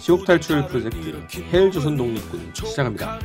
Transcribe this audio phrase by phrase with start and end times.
[0.00, 0.98] 지옥 탈출 프로젝트
[1.52, 3.18] 헬조선 독립군 시작합니다.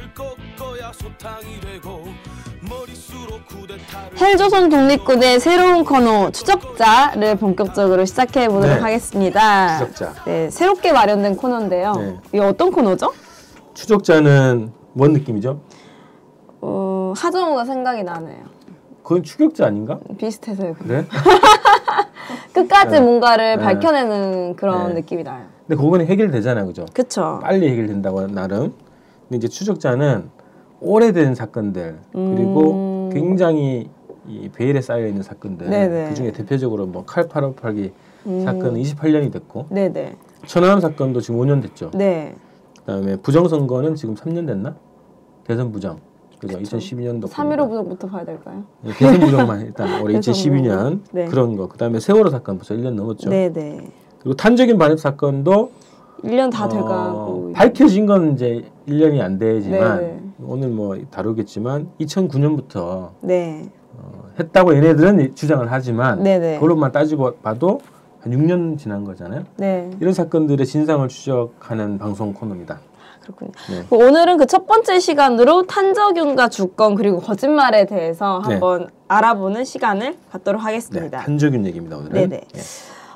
[4.19, 8.81] 헬조선 독립군의 새로운 코너 추적자를 본격적으로 시작해 보도록 네.
[8.81, 9.79] 하겠습니다.
[9.79, 10.23] 추적자.
[10.25, 11.93] 네, 새롭게 마련된 코너인데요.
[11.93, 12.17] 네.
[12.29, 13.13] 이게 어떤 코너죠?
[13.73, 15.61] 추적자는 뭔 느낌이죠?
[16.61, 18.43] 어, 하정우가 생각이 나네요.
[19.03, 19.99] 그건 추격자 아닌가?
[20.17, 20.75] 비슷해서요.
[20.75, 21.05] 그래?
[22.53, 22.99] 끝까지 네.
[22.99, 23.63] 뭔가를 네.
[23.63, 24.93] 밝혀내는 그런 네.
[24.95, 25.58] 느낌이 나요.
[25.69, 26.85] 근데 그거는 해결되잖아요, 그죠?
[26.91, 27.37] 그쵸.
[27.43, 28.73] 빨리 해결된다고 나름.
[29.27, 30.31] 근데 이제 추적자는
[30.81, 33.09] 오래된 사건들 그리고 음.
[33.13, 33.87] 굉장히
[34.27, 36.09] 이 베일에 쌓여 있는 사건들 네네.
[36.09, 37.93] 그 중에 대표적으로 뭐 칼파로 팔기
[38.25, 38.41] 음.
[38.43, 40.15] 사건은 28년이 됐고 네네.
[40.47, 41.91] 천안함 사건도 지금 5년 됐죠.
[41.93, 42.35] 네.
[42.77, 44.75] 그다음에 부정선거는 지금 3년 됐나?
[45.45, 45.99] 대선 부정.
[46.39, 46.57] 그죠?
[46.57, 48.63] 2012년도 3.15 부정부터 봐야 될까요?
[48.97, 51.03] 대선 부정만 일단 올해 대선 2012년 부정.
[51.11, 51.25] 네.
[51.25, 51.67] 그런 거.
[51.67, 53.29] 그다음에 세월호 사건 벌써 1년 넘었죠.
[53.29, 53.98] 네네.
[54.19, 55.71] 그리고 탄저균 반입 사건도
[56.23, 57.51] 1년 다 어, 돼가고.
[57.53, 60.19] 밝혀진 건 이제 1년이 안 되지만 네.
[60.43, 63.69] 오늘 뭐 다루겠지만 2009년부터 네.
[63.97, 66.55] 어, 했다고 얘네들은 주장을 하지만 네네.
[66.55, 67.79] 그걸로만 따지고 봐도
[68.21, 69.43] 한 6년 지난 거잖아요.
[69.57, 69.89] 네.
[70.01, 72.79] 이런 사건들의 진상을 추적하는 방송 코너입니다.
[73.21, 73.51] 그렇군요.
[73.69, 73.85] 네.
[73.89, 78.53] 그 오늘은 그 첫 번째 시간으로 탄저균과 주권 그리고 거짓말에 대해서 네.
[78.55, 81.19] 한번 알아보는 시간을 갖도록 네, 하겠습니다.
[81.19, 82.13] 탄저균 얘기입니다 오늘은.
[82.29, 82.41] 네네.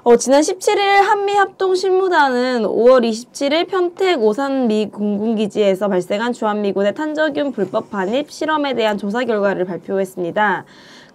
[0.05, 0.09] 예.
[0.11, 8.29] 어, 지난 17일 한미합동실무단은 5월 27일 평택 오산 미 공군기지에서 발생한 주한미군의 탄저균 불법 반입
[8.29, 10.65] 실험에 대한 조사 결과를 발표했습니다.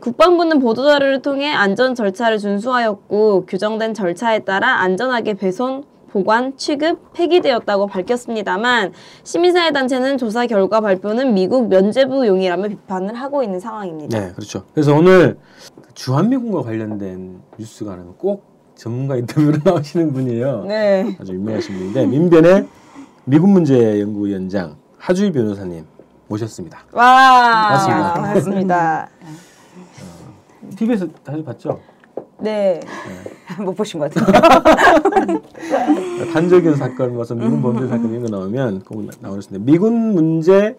[0.00, 8.92] 국방부는 보도자료를 통해 안전 절차를 준수하였고 규정된 절차에 따라 안전하게 배송, 보관, 취급, 폐기되었다고 밝혔습니다만
[9.22, 14.18] 시민사회 단체는 조사 결과 발표는 미국 면죄부용이라며 비판을 하고 있는 상황입니다.
[14.18, 14.62] 네, 그렇죠.
[14.72, 15.36] 그래서 오늘
[15.82, 20.64] 그 주한미군과 관련된 뉴스가 나면 꼭 전문가 인터뷰로 나오시는 분이에요.
[20.66, 21.16] 네.
[21.20, 22.68] 아주 유명하신 분인데 민변의
[23.24, 25.84] 미군 문제 연구위원장 하주희 변호사님
[26.28, 26.84] 모셨습니다.
[26.92, 28.14] 와, 맞습니다.
[28.14, 29.08] 반갑습니다.
[30.76, 31.80] TV에서 다시 봤죠?
[32.40, 32.78] 네.
[33.60, 34.38] 못 보신 것 같은데.
[36.32, 40.76] 단적인 사건, 무슨 미군 범죄 사건 이런 거 나오면 꼭 나- 나오는데 미군 문제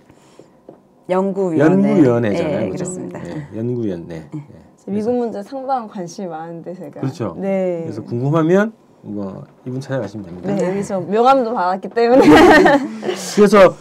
[1.10, 1.90] 연구위원회.
[1.90, 2.60] 연구위원회잖아요.
[2.60, 2.84] 네, 그죠?
[2.86, 3.20] 그렇습니다.
[3.24, 4.06] 네, 연구위원회.
[4.32, 4.42] 네.
[4.90, 7.02] 미국 문제 상당한 관심이 많은데 제가.
[7.02, 7.36] 그렇죠.
[7.38, 7.82] 네.
[7.84, 10.54] 그래서 궁금하면 뭐 이분 찾아가시면 됩니다.
[10.54, 12.22] 네 여기서 명함도 받았기 때문에.
[13.36, 13.76] 그래서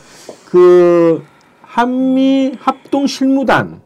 [0.46, 1.22] 그
[1.62, 3.80] 한미 합동 실무단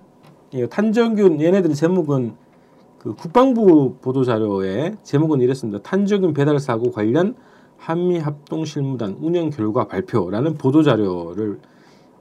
[0.52, 2.34] 이 탄저균 얘네들의 제목은
[2.98, 5.80] 그 국방부 보도 자료에 제목은 이랬습니다.
[5.82, 7.34] 탄저균 배달 사고 관련
[7.78, 11.58] 한미 합동 실무단 운영 결과 발표라는 보도 자료를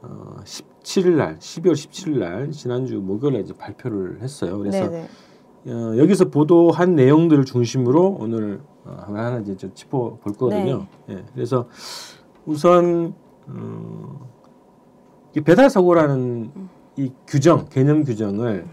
[0.02, 0.38] 어
[0.84, 4.58] 17일 날 12월 17일 날 지난주 목요일에 이제 발표를 했어요.
[4.58, 5.08] 그래서 네네.
[5.68, 10.88] 어, 여기서 보도한 내용들을 중심으로 오늘 어, 하나 이제 좀 짚어 볼 거거든요.
[11.10, 11.68] 예, 그래서
[12.46, 13.14] 우선
[13.48, 14.30] 어,
[15.36, 16.52] 이 배달 사고라는
[16.98, 18.66] 이 규정 개념 규정을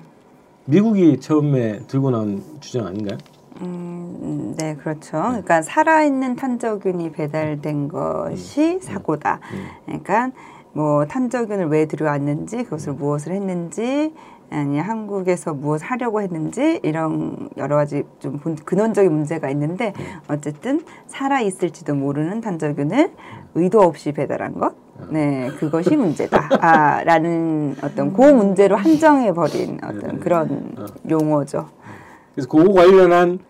[0.64, 3.19] 미국이 처음에 들고 나온 규정 아닌가요?
[3.60, 5.12] 음, 네, 그렇죠.
[5.12, 9.40] 그러니까 살아있는 탄저균이 배달된 것이 사고다.
[9.86, 10.30] 그러니까
[10.78, 14.14] 뭐 탄저균을 왜 들여왔는지, 그것을 무엇을 했는지,
[14.48, 19.92] 아니 한국에서 무엇을 하려고 했는지 이런 여러 가지 좀 본- 근원적인 문제가 있는데
[20.28, 23.10] 어쨌든 살아 있을지도 모르는 탄저균을
[23.56, 24.74] 의도 없이 배달한 것,
[25.10, 26.48] 네 그것이 문제다.
[26.60, 30.76] 아 라는 어떤 그 문제로 한정해 버린 어떤 그런
[31.10, 31.68] 용어죠.
[32.36, 33.40] 그래서 그거 관련한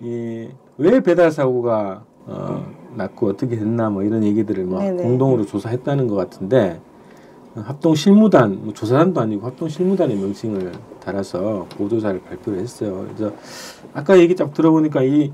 [0.00, 2.64] 이 왜 배달 사고가 어,
[2.96, 5.02] 났고 어떻게 됐나 뭐 이런 얘기들을 막 네네.
[5.02, 6.80] 공동으로 조사했다는 것 같은데
[7.54, 13.06] 어, 합동 실무단 뭐 조사단도 아니고 합동 실무단의 명칭을 달아서 보도자를 발표를 했어요.
[13.14, 13.34] 그래서
[13.92, 15.32] 아까 얘기 쫙 들어보니까 이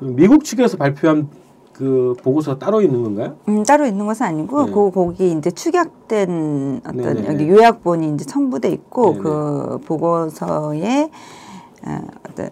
[0.00, 1.28] 그 미국 측에서 발표한
[1.74, 3.36] 그 보고서가 따로 있는 건가요?
[3.48, 4.72] 음, 따로 있는 것은 아니고 네.
[4.72, 7.26] 그 거기 이제 축약된 어떤 네네네.
[7.26, 9.18] 여기 요약본이 이제 첨부돼 있고 네네.
[9.22, 11.10] 그 보고서에
[11.86, 12.48] 어, 어떤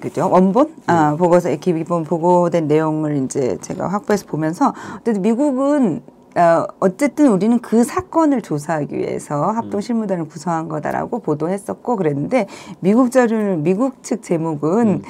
[0.00, 0.28] 그죠?
[0.30, 0.74] 원본?
[0.86, 6.02] 아 보고서에 기본 보고된 내용을 이제 제가 확보해서 보면서 어쨌든 미국은
[6.36, 12.46] 어, 어쨌든 우리는 그 사건을 조사하기 위해서 합동 실무단을 구성한 거다라고 보도했었고 그랬는데
[12.78, 15.02] 미국 자료를 미국 측 제목은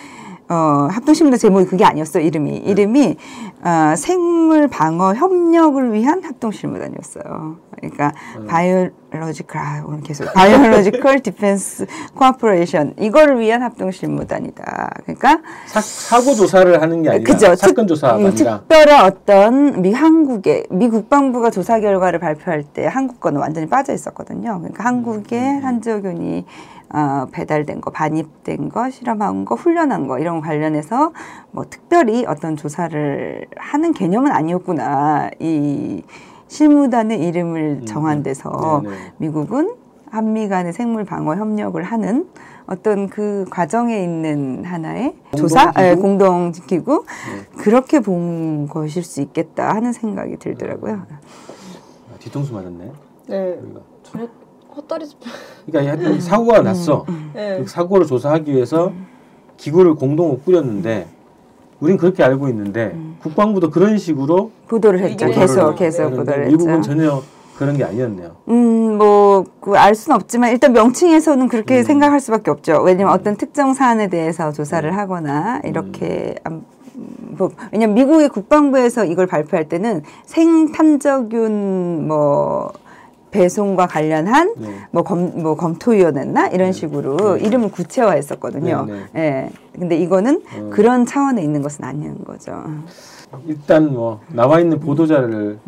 [0.50, 3.16] 어, 합동실무단 제목이 그게 아니었어 이름이 이름이
[3.62, 7.56] 어, 생물 방어 협력을 위한 합동실무단이었어요.
[7.76, 8.12] 그러니까
[8.48, 11.86] biological 아, 오늘 계속 biological defense
[12.16, 14.90] cooperation 이거를 위한 합동실무단이다.
[15.04, 17.54] 그러니까 사, 사고 조사를 하는 게 아니라 그죠.
[17.54, 22.86] 사건 특- 조사가 음, 아니라 특별한 어떤 미 한국의 미 국방부가 조사 결과를 발표할 때
[22.86, 24.58] 한국 거는 완전히 빠져 있었거든요.
[24.58, 26.44] 그러니까 한국의 음, 탄저균이
[26.92, 31.12] 어, 배달된 거, 반입된 거, 실험한 거, 훈련한 거 이런 거 관련해서
[31.52, 35.30] 뭐 특별히 어떤 조사를 하는 개념은 아니었구나.
[35.38, 36.02] 이
[36.48, 38.96] 실무단의 이름을 정한 데서 네네.
[39.18, 39.74] 미국은
[40.10, 42.28] 한미 간의 생물 방어 협력을 하는
[42.66, 45.86] 어떤 그 과정에 있는 하나의 조사, 공동기구?
[45.86, 47.62] 예, 공동기구 네.
[47.62, 50.94] 그렇게 본 것일 수 있겠다 하는 생각이 들더라고요.
[50.94, 52.92] 아, 뒤통수 맞았네.
[53.28, 53.58] 네.
[53.58, 53.80] 여기가.
[54.80, 55.18] 헛다리 짚.
[55.66, 57.04] 그러니까 하여튼 사고가 났어.
[57.34, 57.58] 네.
[57.62, 58.92] 그 사고를 조사하기 위해서
[59.56, 61.06] 기구를 공동으로 꾸렸는데
[61.80, 65.26] 우린 그렇게 알고 있는데 국방부도 그런 식으로 보도를 했죠.
[65.26, 65.74] 계속.
[65.76, 66.90] 계속 했는데 보도를 미국은 했죠.
[66.90, 67.22] 전혀
[67.58, 68.36] 그런 게 아니었네요.
[68.48, 71.82] 음, 뭐, 그 알 수는 없지만, 일단 명칭에서는 그렇게 음.
[71.82, 72.80] 생각할 수밖에 없죠.
[72.80, 74.96] 왜냐면 어떤 특정 사안에 대해서 조사를 음.
[74.96, 76.64] 하거나, 이렇게, 안-
[77.36, 82.72] 뭐, 왜냐면 미국의 국방부에서 이걸 발표할 때는 생탄저균, 뭐,
[83.30, 84.68] 배송과 관련한 네.
[84.90, 87.46] 뭐, 검, 뭐 검토위원회나 이런 식으로 네.
[87.46, 88.86] 이름을 구체화했었거든요.
[88.86, 89.50] 네, 예.
[89.72, 90.70] 근데 이거는 어.
[90.70, 92.64] 그런 차원에 있는 것은 아닌 거죠.
[93.46, 94.80] 일단 뭐 나와 있는 음.
[94.80, 95.58] 보도자를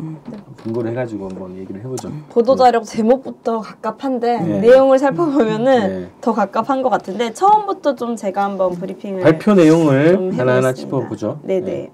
[0.61, 2.11] 근거로 해가지고 한번 얘기를 해보죠.
[2.29, 4.59] 보도 자료 제목부터 갑갑한데 네.
[4.59, 6.09] 내용을 살펴보면은 네.
[6.19, 10.73] 더 갑갑한 것 같은데 처음부터 좀 제가 한번 브리핑을 발표 좀 내용을 하나하나.
[10.73, 11.39] 짚어보죠.
[11.43, 11.65] 네네.
[11.65, 11.91] 네,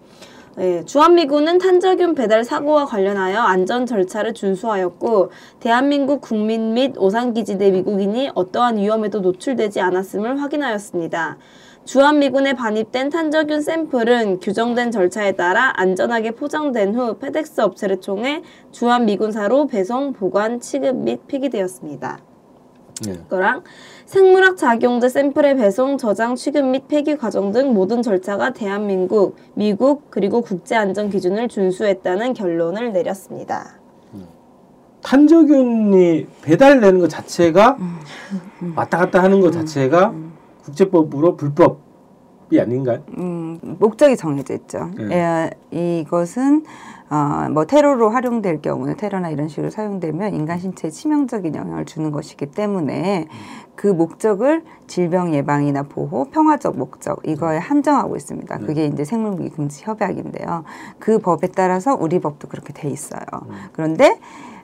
[0.86, 9.22] 주한미군은 탄저균 배달 사고와 관련하여 안전 절차를 준수하였고 대한민국 국민 및 오산기지대 미국인이 어떠한 위험에도
[9.22, 11.38] 노출되지 않았음을 확인하였습니다.
[11.86, 20.12] 주한미군에 반입된 탄저균 샘플은 규정된 절차에 따라 안전하게 포장된 후 페덱스 업체를 통해 주한미군사로 배송,
[20.12, 22.20] 보관, 취급 및 폐기되었습니다.
[23.06, 23.14] 네.
[23.30, 23.64] 거랑
[24.10, 30.42] 생물학 작용제 샘플의 배송, 저장, 취급 및 폐기 과정 등 모든 절차가 대한민국, 미국 그리고
[30.42, 33.76] 국제 안전 기준을 준수했다는 결론을 내렸습니다.
[35.04, 37.78] 탄저균이 배달되는 것 자체가
[38.76, 40.12] 왔다 갔다 하는 것 자체가
[40.64, 43.04] 국제법으로 불법이 아닌가요?
[43.16, 44.90] 음, 목적이 정해져 있죠.
[44.98, 45.52] 네.
[45.72, 46.66] 예, 이것은
[47.10, 52.48] 어, 뭐 테러로 활용될 경우는 테러나 이런 식으로 사용되면 인간 신체에 치명적인 영향을 주는 것이기
[52.48, 53.28] 때문에
[53.76, 58.58] 그 목적을 질병 예방이나 보호, 평화적 목적 이거에 한정하고 있습니다.
[58.60, 60.66] 그게 이제 생물무기 금지 협약인데요.
[61.00, 63.22] 그 법에 따라서 우리 법도 그렇게 돼 있어요.
[63.74, 64.20] 그런데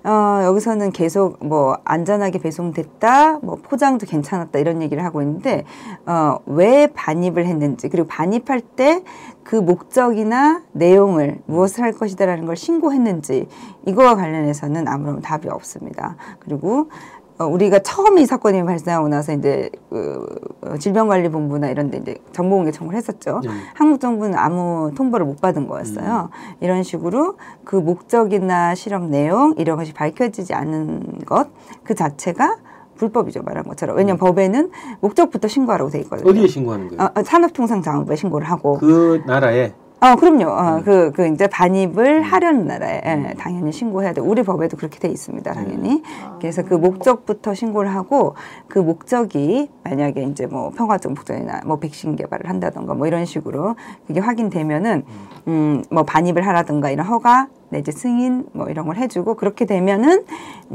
[0.06, 5.66] 어, 여기서는 계속 뭐 안전하게 배송됐다, 뭐 포장도 괜찮았다 이런 얘기를 하고 있는데
[6.06, 9.04] 어, 왜 반입을 했는지 그리고 반입할 때
[9.46, 13.48] 그 목적이나 내용을 무엇을 할 것이다라는 걸 신고했는지
[13.86, 16.18] 이거와 관련해서는 아무런 답이 없습니다.
[16.40, 20.26] 그리고 어, 우리가 처음 이 사건이 발생하고 나서 이제 그
[20.62, 23.42] 어, 질병관리본부나 이런 데 이제 정보공개 청구를 했었죠.
[23.44, 23.50] 네.
[23.74, 26.30] 한국 정부는 아무 통보를 못 받은 거였어요.
[26.62, 27.36] 이런 식으로
[27.66, 31.50] 그 목적이나 실험 내용 이런 것이 밝혀지지 않은 것
[31.84, 32.58] 그 자체가
[32.98, 33.98] 불법이죠 말한 것처럼.
[33.98, 34.72] 왜냐하면 법에는
[35.02, 36.30] 목적부터 신고하라고 돼 있거든요.
[36.30, 37.02] 어디에 신고하는 거예요?
[37.04, 38.78] 어, 어, 산업통상자원부에 신고를 하고.
[38.78, 40.50] 그 나라에 어, 그럼요.
[40.50, 44.22] 어, 그, 그 이제 반입을 하려는 나라에 예, 당연히 신고해야 돼.
[44.22, 45.54] 우리 법에도 그렇게 돼 있습니다.
[45.54, 46.04] 당연히.
[46.40, 48.36] 그래서 그 목적부터 신고를 하고
[48.68, 53.76] 그 목적이 만약에 이제 뭐 평화적 목적이나 뭐 백신 개발을 한다던가 뭐 이런 식으로
[54.06, 55.04] 그게 확인되면은
[55.48, 60.26] 음, 뭐 반입을 하라든가 이런 허가 내지 승인 뭐 이런 걸 해주고 그렇게 되면은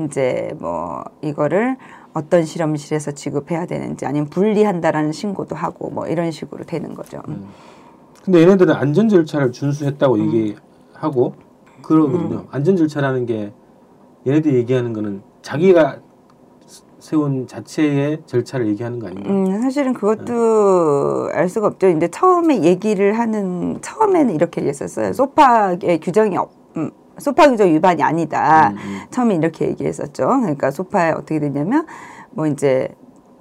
[0.04, 1.76] 이제 뭐 이거를
[2.14, 7.22] 어떤 실험실에서 지급해야 되는지 아니면 분리한다라는 신고도 하고 뭐 이런 식으로 되는 거죠.
[7.28, 7.48] 음.
[8.24, 10.20] 근데 얘네들은 안전 절차를 준수했다고 음.
[10.34, 11.34] 얘기하고
[11.82, 12.44] 그러거든요.
[12.50, 13.52] 안전 절차라는 게
[14.26, 15.98] 얘네들이 얘기하는 거는 자기가
[16.98, 19.32] 세운 자체의 절차를 얘기하는 거 아닌가요?
[19.32, 21.88] 음, 사실은 그것도 알 수가 없죠.
[21.88, 25.14] 이제 처음에 얘기를 하는 처음에는 이렇게 얘기했었어요.
[25.14, 28.68] 소파의 규정이 없, 음, 소파 규정 위반이 아니다.
[28.68, 28.98] 음, 음.
[29.10, 30.26] 처음에 이렇게 얘기했었죠.
[30.26, 31.86] 그러니까 소파에 어떻게 됐냐면
[32.32, 32.88] 뭐 이제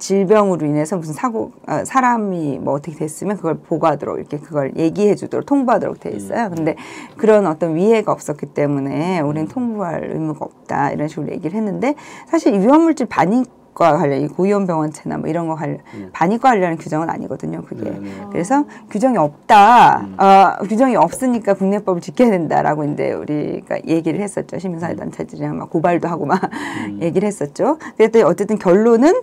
[0.00, 5.46] 질병으로 인해서 무슨 사고 아, 사람이 뭐 어떻게 됐으면 그걸 보고하도록 이렇게 그걸 얘기해 주도록
[5.46, 6.50] 통보하도록 돼 있어요.
[6.50, 6.74] 근데
[7.16, 11.94] 그런 어떤 위해가 없었기 때문에 우리는 통보할 의무가 없다 이런 식으로 얘기를 했는데
[12.26, 15.78] 사실 이 위험물질 반입 과 관련 이 고위험 병원체나 뭐 이런 거 관련
[16.12, 17.62] 반입과 관련한 규정은 아니거든요.
[17.62, 18.26] 그게 네, 네.
[18.30, 20.06] 그래서 규정이 없다.
[20.18, 24.58] 어, 규정이 없으니까 국내법을 지켜야 된다라고 이제 우리가 얘기를 했었죠.
[24.58, 26.40] 시민사회 단체들이랑 막 고발도 하고 막
[27.00, 27.78] 얘기를 했었죠.
[27.96, 29.14] 그랬더니 어쨌든 결론은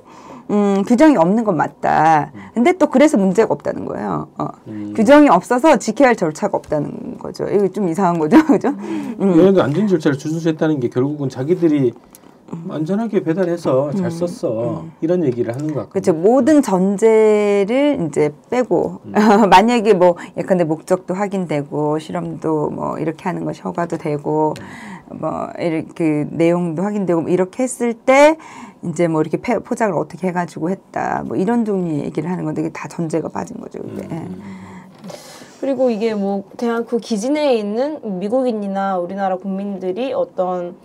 [0.50, 2.32] 음, 규정이 없는 건 맞다.
[2.54, 4.28] 근데 또 그래서 문제가 없다는 거예요.
[4.38, 4.48] 어.
[4.68, 4.94] 음.
[4.96, 7.46] 규정이 없어서 지켜야 할 절차가 없다는 거죠.
[7.48, 8.38] 이거 좀 이상한 거죠.
[8.48, 8.74] 그죠?
[9.20, 11.94] 얘네들 안전 절차를 준수했다는 게 결국은 자기들이
[12.70, 15.82] 안전하게 배달해서 잘 썼어 이런 얘기를 하는 것.
[15.82, 15.90] 음.
[15.90, 16.14] 그렇죠.
[16.14, 19.02] 모든 전제를 이제 빼고
[19.50, 24.54] 만약에 뭐 예컨대 목적도 확인되고 실험도 뭐 이렇게 하는 것이 허가도 되고
[25.10, 28.38] 뭐 이렇게 그 내용도 확인되고 뭐 이렇게 했을 때
[28.84, 32.72] 이제 뭐 이렇게 페- 포장을 어떻게 해가지고 했다 뭐 이런 종류 얘기를 하는 건데 이게
[32.72, 33.80] 다 전제가 빠진 거죠.
[33.82, 34.04] 그게.
[34.12, 34.42] 음.
[35.60, 40.76] 그리고 이게 뭐 대한 그 기지 내에 있는 미국인이나 우리나라 국민들이 어떤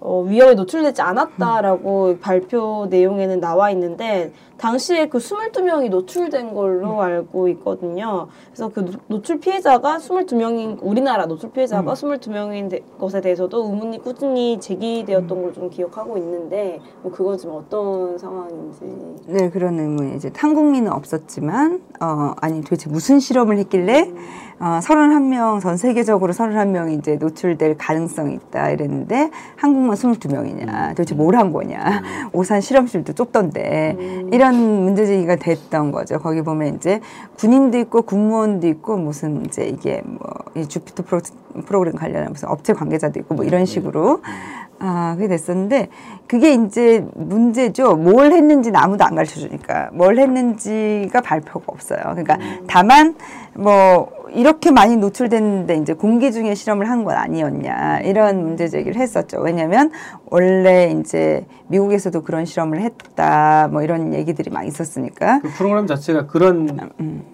[0.00, 8.28] 어, 위험에 노출되지 않았다라고 발표 내용에는 나와 있는데 당시에 그 22명이 노출된 걸로 알고 있거든요.
[8.46, 14.58] 그래서 그 노- 노출 피해자가 22명인 우리나라 노출 피해자가 22명인 데- 것에 대해서도 의문이 꾸준히
[14.60, 18.80] 제기되었던 걸 좀 기억하고 있는데 뭐 그건 지금 어떤 상황인지.
[19.28, 24.10] 네 그런 의문이 이제 한국민은 없었지만 어 아니 도대체 무슨 실험을 했길래
[24.58, 31.52] 어 31명 전 세계적으로 31명이 이제 노출될 가능성이 있다 이랬는데 한국만 22명이냐 도대체 뭘 한
[31.52, 32.02] 거냐.
[32.32, 33.96] 오산 실험실도 좁던데.
[34.32, 37.00] 이런 문제 제기가 됐던 거죠 거기 보면 이제
[37.36, 41.20] 군인도 있고 군무원도 있고 무슨 이제 이게 뭐이 주피터 프로,
[41.66, 44.20] 프로그램 관련한 무슨 업체 관계자도 있고 뭐 이런 식으로
[44.78, 45.88] 아, 그게 됐었는데,
[46.26, 47.96] 그게 이제 문제죠.
[47.96, 49.88] 뭘 했는지는 아무도 안 가르쳐 주니까.
[49.92, 52.00] 뭘 했는지가 발표가 없어요.
[52.02, 53.14] 그러니까 다만,
[53.54, 58.00] 뭐, 이렇게 많이 노출됐는데 이제 공기 중에 실험을 한 건 아니었냐.
[58.00, 59.40] 이런 문제 제기를 했었죠.
[59.40, 59.90] 왜냐면
[60.30, 63.68] 원래 이제 미국에서도 그런 실험을 했다.
[63.70, 65.40] 뭐 이런 얘기들이 많이 있었으니까.
[65.40, 66.76] 그 프로그램 자체가 그런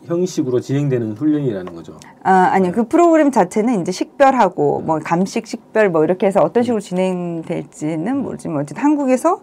[0.05, 1.97] 형식으로 진행되는 훈련이라는 거죠.
[2.23, 2.73] 아, 아니요.
[2.73, 8.63] 그 프로그램 자체는 이제 식별하고 뭐 감식 식별 뭐 이렇게 해서 어떤 식으로 진행될지는 모르지만
[8.63, 9.41] 어쨌든 한국에서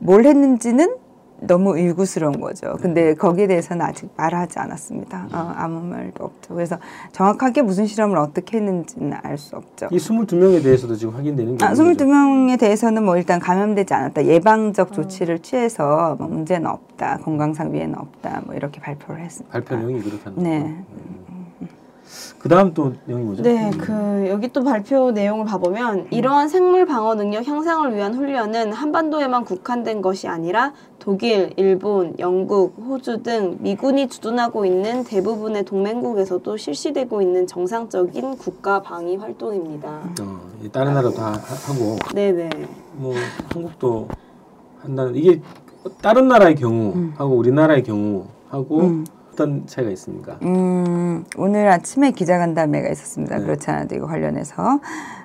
[0.00, 0.94] 뭘 했는지는
[1.40, 2.76] 너무 의구스러운 거죠.
[2.80, 5.28] 근데 거기에 대해서는 아직 말하지 않았습니다.
[5.32, 6.54] 어, 아무 말도 없죠.
[6.54, 6.78] 그래서
[7.12, 9.86] 정확하게 무슨 실험을 어떻게 했는지는 알 수 없죠.
[9.92, 12.04] 이 22명에 대해서도 지금 확인되는 게 아, 있는 거죠.
[12.04, 14.24] 22명에 대해서는 뭐 일단 감염되지 않았다.
[14.26, 17.18] 예방적 조치를 취해서 뭐 문제는 없다.
[17.18, 18.42] 건강상 위해는 없다.
[18.46, 19.52] 뭐 이렇게 발표를 했습니다.
[19.52, 20.60] 발표 내용이 그렇다는 네.
[20.60, 21.27] 거죠.
[22.38, 23.42] 그 다음 또 내용이 뭐죠?
[23.42, 29.44] 네, 그 여기 또 발표 내용을 봐보면 이러한 생물 방어 능력 향상을 위한 훈련은 한반도에만
[29.44, 37.46] 국한된 것이 아니라 독일, 일본, 영국, 호주 등 미군이 주둔하고 있는 대부분의 동맹국에서도 실시되고 있는
[37.46, 39.88] 정상적인 국가 방위 활동입니다.
[40.20, 42.50] 어, 이 다른 나라도 다 하- 하고 네네.
[42.94, 43.14] 뭐
[43.52, 44.08] 한국도
[44.80, 45.40] 한다는 이게
[46.02, 48.82] 다른 나라의 경우하고 우리나라의 경우하고
[49.38, 50.36] 어떤 차이가 있습니까?
[50.42, 53.38] 음, 오늘 아침에 기자간담회가 있었습니다.
[53.38, 53.44] 네.
[53.44, 54.80] 그렇지 않아도 이거 관련해서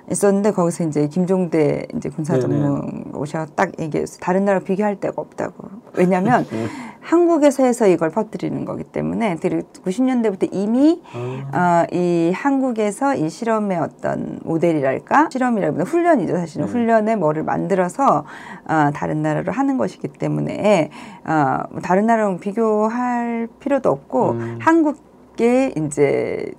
[0.08, 4.20] 있었는데 거기서 이제 김종대 이제 군사 전문 오셔 딱 얘기했어요.
[4.20, 5.68] 다른 나라 비교할 데가 없다고.
[5.94, 6.66] 왜냐하면 네.
[7.04, 11.02] 한국에서 해서 이걸 퍼뜨리는 거기 때문에 그리고 90년대부터 이미
[11.52, 16.72] 아, 어, 이 한국에서 이 실험의 어떤 모델이랄까 실험이라기보다 훈련이죠 사실은 네.
[16.72, 18.24] 훈련의 뭐를 만들어서
[18.66, 20.88] 어, 다른 나라로 하는 것이기 때문에
[21.26, 24.58] 어, 뭐 다른 나라랑 비교할 필요도 없고 음.
[24.62, 26.52] 한국의 이제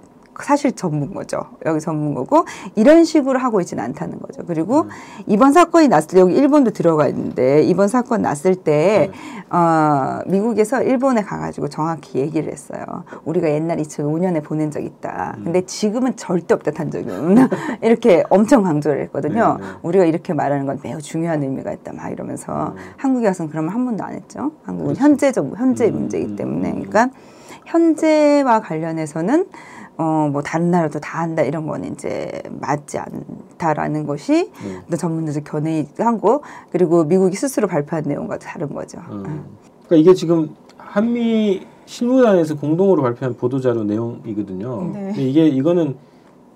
[0.44, 1.40] 사실 전문거죠.
[1.66, 4.44] 여기 전문거고 이런 식으로 하고 있지는 않다는 거죠.
[4.46, 4.90] 그리고 음.
[5.28, 9.56] 이번 사건이 났을 때 여기 일본도 들어가 있는데 이번 사건 났을 때 네.
[9.56, 12.84] 어, 미국에서 일본에 가가지고 정확히 얘기를 했어요.
[13.24, 15.36] 우리가 옛날 2005년에 보낸 적 있다.
[15.38, 15.44] 음.
[15.46, 17.48] 근데 지금은 절대 없다 탄적은
[17.82, 19.58] 이렇게 엄청 강조를 했거든요.
[19.60, 19.74] 네, 네.
[19.84, 21.94] 우리가 이렇게 말하는 건 매우 중요한 의미가 있다.
[21.94, 24.52] 막 이러면서 한국에 와서는 그러면 한 번도 안 했죠.
[24.64, 24.96] 한국은 음.
[24.96, 25.02] 그렇죠.
[25.02, 26.84] 현재적 현재 음, 문제이기 음, 때문에 음.
[26.84, 27.10] 그러니까
[27.66, 29.48] 현재와 관련해서는
[29.98, 34.82] 어 뭐 다른 나라도 다 한다 이런 건 이제 맞지 않다라는 것이 네.
[34.90, 39.00] 또 전문가적 견해한 거 그리고 미국이 스스로 발표한 내용과 다른 거죠.
[39.12, 39.24] 음.
[39.86, 44.92] 그러니까 이게 지금 한미 실무단에서 공동으로 발표한 보도자료 내용이거든요.
[44.94, 45.14] 네.
[45.18, 45.96] 이게 이거는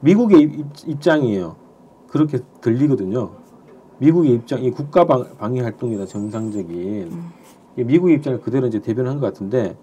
[0.01, 1.55] 미국의 입, 입장이에요.
[2.07, 3.29] 그렇게 들리거든요.
[3.99, 7.11] 미국의 입장, 이 국가 방, 방위 활동이다 정상적인
[7.75, 9.75] 이게 미국의 입장을 그대로 이제 대변한 것 같은데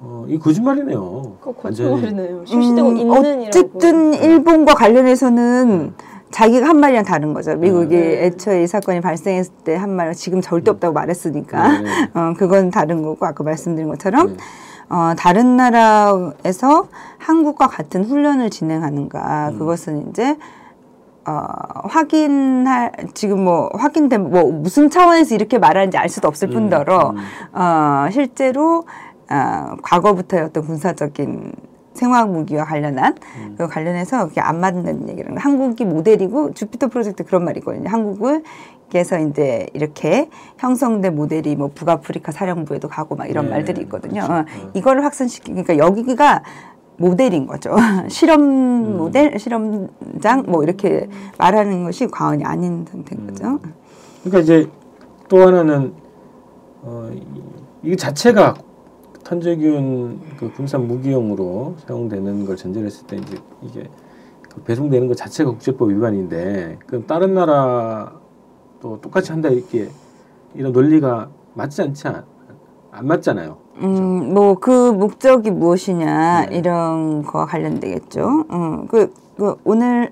[0.00, 1.22] 어, 이 거짓말이네요.
[1.40, 2.46] 거짓말이네요.
[2.46, 3.46] 실시되고 음, 있는이라고.
[3.48, 5.94] 어쨌든 일본과 관련해서는
[6.30, 7.56] 자기가 한 말이랑 다른 거죠.
[7.56, 8.26] 미국이 네.
[8.26, 11.90] 애초에 이 사건이 발생했을 때 한 말은 지금 절대 없다고 말했으니까 네, 네.
[12.14, 14.36] 어, 그건 다른 거고 아까 말씀드린 것처럼 네.
[14.90, 16.88] 어, 다른 나라에서
[17.18, 19.58] 한국과 같은 훈련을 진행하는가 음.
[19.58, 20.36] 그것은 이제
[21.26, 21.42] 어,
[21.84, 27.16] 확인할 지금 뭐 확인된 뭐 무슨 차원에서 이렇게 말하는지 알 수도 없을 음, 뿐더러 음.
[27.52, 28.84] 어, 실제로
[29.30, 31.52] 어, 과거부터의 어떤 군사적인
[31.94, 33.54] 생화학 무기와 관련한 음.
[33.58, 35.40] 그 관련해서 그게 안 맞는 거.
[35.40, 37.88] 한국이 모델이고 주피터 프로젝트 그런 말이거든요.
[37.88, 38.42] 한국을
[38.90, 44.22] 그래서 이제 이렇게 형성된 모델이 뭐 북아프리카 사령부에도 가고 막 이런 네, 말들이 있거든요.
[44.22, 44.32] 그렇죠.
[44.32, 46.42] 어, 이거를 확산시키니까 여기가
[46.96, 47.76] 모델인 거죠.
[48.08, 48.96] 실험 음.
[48.96, 53.58] 모델, 실험장 뭐 이렇게 말하는 것이 과언이 아닌 상태인 거죠.
[54.24, 54.70] 그러니까 이제
[55.28, 55.92] 또 하나는
[56.82, 58.54] 어, 이, 이 자체가
[59.28, 63.90] 탄저균 그 군사 무기용으로 사용되는 걸 전제로 했을 때 이제 이게
[64.40, 68.18] 그그 배송되는 것 자체가 국제법 위반인데 그럼 다른 나라
[68.80, 69.90] 또 똑같이 한다 이렇게
[70.54, 72.24] 이런 논리가 맞지 않지 않,
[72.90, 73.58] 안 맞잖아요.
[73.82, 76.56] 음, 뭐 그 목적이 무엇이냐 네.
[76.56, 78.46] 이런 거와 관련되겠죠.
[78.50, 80.10] 음, 그, 그 오늘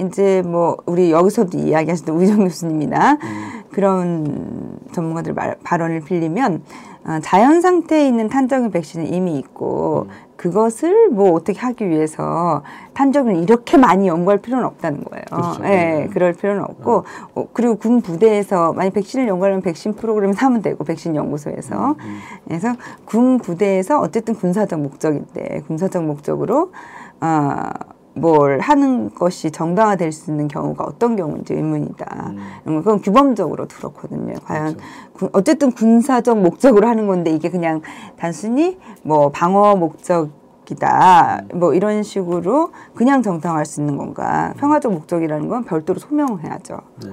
[0.00, 3.62] 이제 뭐 우리 여기서도 이야기하시던 우정 교수님이나 음.
[3.70, 6.62] 그런 전문가들 말, 발언을 빌리면
[6.95, 10.26] 어, 자연 상태에 있는 탄저균 백신은 이미 있고 음.
[10.36, 12.62] 그것을 뭐 어떻게 하기 위해서
[12.94, 15.24] 탄저균을 이렇게 많이 연구할 필요는 없다는 거예요.
[15.30, 15.64] 그렇죠.
[15.64, 16.08] 예, 네.
[16.12, 21.16] 그럴 필요는 없고 어, 그리고 군 부대에서 만약 백신을 연구하려면 백신 프로그램 사면 되고 백신
[21.16, 22.18] 연구소에서 음.
[22.44, 26.72] 그래서 군 부대에서 어쨌든 군사적 목적인데 군사적 목적으로
[27.20, 27.70] 어,
[28.20, 32.32] 뭘 하는 것이 정당화될 수 있는 경우가 어떤 경우인지 의문이다.
[32.66, 32.78] 음.
[32.78, 34.34] 그건 규범적으로 그렇거든요.
[34.44, 34.80] 과연 그렇죠.
[35.12, 37.82] 군- 어쨌든 군사적 목적으로 하는 건데 이게 그냥
[38.16, 40.30] 단순히 뭐 방어 목적
[40.70, 41.42] 이다.
[41.54, 44.52] 뭐 이런 식으로 그냥 정당화할 수 있는 건가?
[44.56, 46.78] 평화적 목적이라는 건 별도로 소명해야죠.
[47.04, 47.12] 네.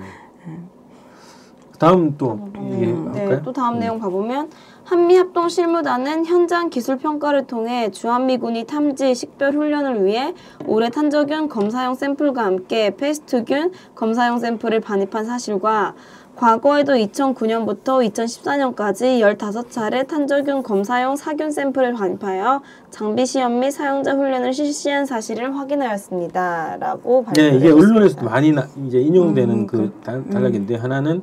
[1.78, 3.42] 다음 또 이게 음, 네?
[3.44, 4.50] 또 다음 내용 봐보면
[4.86, 10.34] 한미 합동 실무단은 현장 기술 평가를 통해 주한미군이 탐지 식별 훈련을 위해
[10.68, 15.96] 올해 탄저균 검사용 샘플과 함께 패스트균 검사용 샘플을 반입한 사실과
[16.36, 25.06] 과거에도 2009년부터 2014년까지 15차례 탄저균 검사용 사균 샘플을 반입하여 장비 시험 및 사용자 훈련을 실시한
[25.06, 26.78] 사실을 확인하였습니다.
[26.80, 27.88] 라고 네, 발표를 이게 했습니다.
[27.94, 31.22] 언론에서도 많이 나, 이제 인용되는 음, 그 다- 단락인데 하나는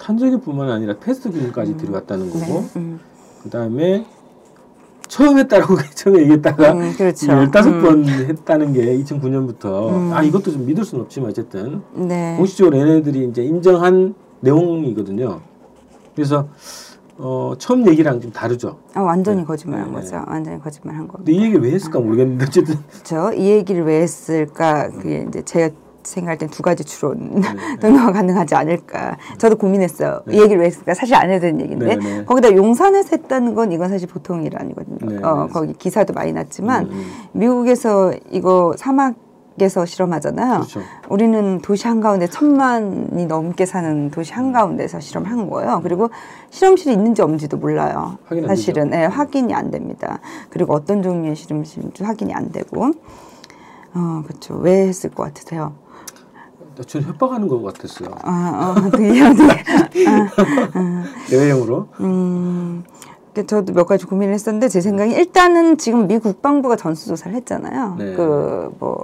[0.00, 3.00] 탄저균뿐만 아니라 패스트균까지 들어갔다는 거고 음.
[3.42, 4.06] 그 다음에
[5.08, 7.26] 처음 했다라고 처음에 얘기했다가 음, 그렇죠.
[7.26, 10.12] 15번 했다는 게 2009년부터 음.
[10.12, 12.36] 아 이것도 좀 믿을 수는 없지만 어쨌든 네.
[12.36, 15.40] 공식적으로 얘네들이 이제 인정한 내용이거든요.
[16.14, 16.48] 그래서
[17.18, 18.78] 어, 처음 얘기랑 좀 다르죠.
[18.94, 19.44] 아, 완전히 네.
[19.44, 20.24] 거짓말한 네, 거죠.
[20.26, 21.18] 완전히 거짓말한 거.
[21.18, 23.32] 근데 이 얘기 왜 했을까 모르겠는데 어쨌든 그렇죠.
[23.34, 24.88] 이 얘기를 왜 했을까?
[24.88, 27.48] 그게 이제 제가 생각할 땐두 가지 추론 네.
[27.80, 29.16] 등로가 가능하지 않을까.
[29.38, 30.22] 저도 고민했어요.
[30.30, 30.94] 이 얘기를 왜 했을까?
[30.94, 32.24] 사실 안 해도 되는 얘기인데 네, 네.
[32.24, 34.98] 거기다 용산에서 했다는 건 이건 사실 보통 일 아니거든요.
[35.10, 35.52] 네, 어, 네.
[35.52, 37.12] 거기 기사도 많이 났지만 음, 음.
[37.32, 39.14] 미국에서 이거 사막
[39.58, 40.54] 에서 실험하잖아요.
[40.60, 40.80] 그렇죠.
[41.10, 45.80] 우리는 도시 한가운데 천만이 넘게 사는 도시 한가운데서 실험한 거예요.
[45.82, 46.08] 그리고
[46.48, 48.16] 실험실이 있는지 없는지도 몰라요.
[48.46, 48.88] 사실은.
[48.88, 50.20] 네, 확인이 안 됩니다.
[50.48, 52.92] 그리고 어떤 종류의 실험실인지 확인이 안 되고.
[53.92, 54.54] 어, 그렇죠.
[54.54, 55.74] 왜 했을 것 같으세요?
[56.86, 58.10] 저는 협박하는 것 같았어요.
[58.22, 59.64] 아, 어, 되게, 되게.
[61.28, 61.88] 대외형으로.
[62.00, 62.84] 음,
[63.34, 67.96] 그 저도 몇 가지 고민을 했었는데 제 생각에 일단은 지금 미 국방부가 전수조사를 했잖아요.
[67.98, 68.14] 네.
[68.14, 68.96] 그 뭐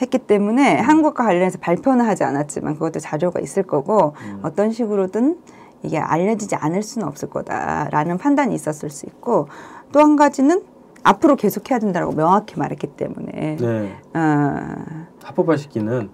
[0.00, 4.38] 했기 때문에 한국과 관련해서 발표는 하지 않았지만 그것도 자료가 있을 거고 음.
[4.42, 5.36] 어떤 식으로든
[5.82, 9.48] 이게 알려지지 않을 수는 없을 거다라는 판단이 있었을 수 있고
[9.90, 10.62] 또 한 가지는
[11.02, 13.96] 앞으로 계속해야 된다고 명확히 말했기 때문에 네.
[14.14, 14.76] 어,
[15.24, 16.08] 합법화시키는 에,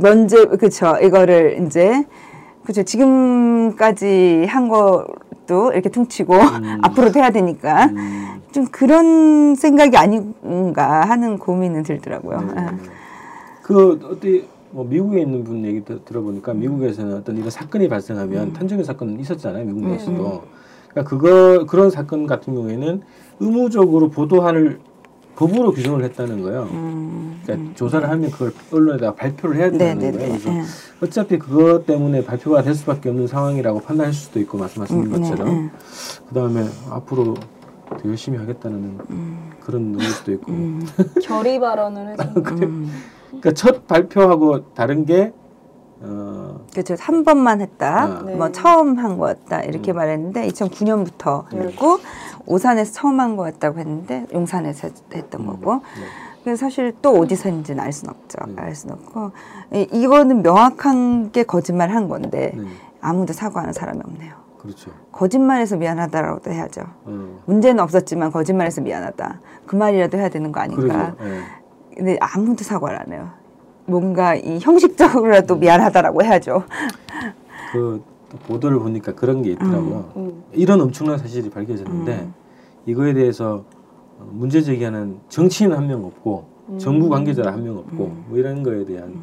[0.00, 2.04] 먼저 그쵸 이거를 이제
[2.64, 6.78] 그쵸 지금까지 한 것도 이렇게 퉁치고 음.
[6.82, 12.40] 앞으로도 해야 되니까 음, 좀 그런 생각이 아닌가 하는 고민은 들더라고요.
[12.40, 12.52] 네.
[12.56, 12.76] 아.
[13.62, 17.90] 그 어디 뭐 미국에 있는 분 얘기 들- 들어보니까 미국에서는 어떤 이런 사건이 음.
[17.90, 20.42] 발생하면 탄저균 사건 있었잖아요 미국 내에서도
[20.90, 23.02] 그러니까 그거 그런 사건 같은 경우에는
[23.40, 24.78] 의무적으로 보도할
[25.36, 26.68] 법으로 규정을 했다는 거예요.
[26.72, 30.18] 음, 그러니까 조사를 하면 그걸 언론에다가 발표를 해야 된다는 네네네.
[30.18, 30.30] 거예요.
[30.32, 30.62] 그래서 예.
[31.00, 35.48] 어차피 그것 때문에 발표가 될 수밖에 없는 상황이라고 판단할 수도 있고 말씀하신 음, 네, 것처럼
[35.48, 35.70] 네.
[36.28, 39.50] 그 다음에 앞으로 더 열심히 하겠다는 음.
[39.60, 40.52] 그런 의미일 수도 있고
[41.22, 45.32] 결의 발언을 해서 그러니까 첫 발표하고 다른 게
[46.00, 46.45] 어,
[46.84, 46.94] 그렇죠.
[47.02, 48.02] 한 번만 했다.
[48.02, 48.22] 아.
[48.24, 48.34] 네.
[48.34, 49.62] 뭐 처음 한 거였다.
[49.62, 49.96] 이렇게 음.
[49.96, 51.98] 말했는데 2009년부터 했고
[52.46, 55.46] 오산에서 처음 한 거였다고 했는데 용산에서 했- 했던 음.
[55.46, 55.74] 거고.
[55.76, 55.80] 네.
[56.44, 58.38] 그래서 사실 또 어디서 했는지는 알 수는 없죠.
[58.48, 58.54] 네.
[58.58, 59.32] 알 수는 없고
[59.72, 62.64] 이- 이거는 명확한 게 거짓말 한 건데 네,
[63.00, 64.34] 아무도 사과하는 사람이 없네요.
[64.58, 64.90] 그렇죠.
[65.12, 66.82] 거짓말해서 미안하다라고도 해야죠.
[67.04, 69.40] 어, 문제는 없었지만 거짓말해서 미안하다.
[69.66, 71.14] 그 말이라도 해야 되는 거 아닌가.
[71.14, 71.16] 그러죠.
[71.34, 71.40] 예.
[71.96, 73.30] 근데 아무도 사과를 안 해요.
[73.86, 75.60] 뭔가 이 형식적으로라도 음.
[75.60, 76.64] 미안하다라고 해야죠.
[77.72, 78.00] 그또
[78.46, 80.12] 보도를 보니까 그런 게 있더라고요.
[80.16, 80.42] 음.
[80.52, 82.34] 이런 엄청난 사실이 밝혀졌는데 음.
[82.86, 83.64] 이거에 대해서
[84.18, 86.78] 어, 문제 제기하는 정치인 한 명 없고 음.
[86.78, 88.24] 정부 관계자 한 명 없고 음.
[88.28, 89.14] 뭐 이런 거에 대한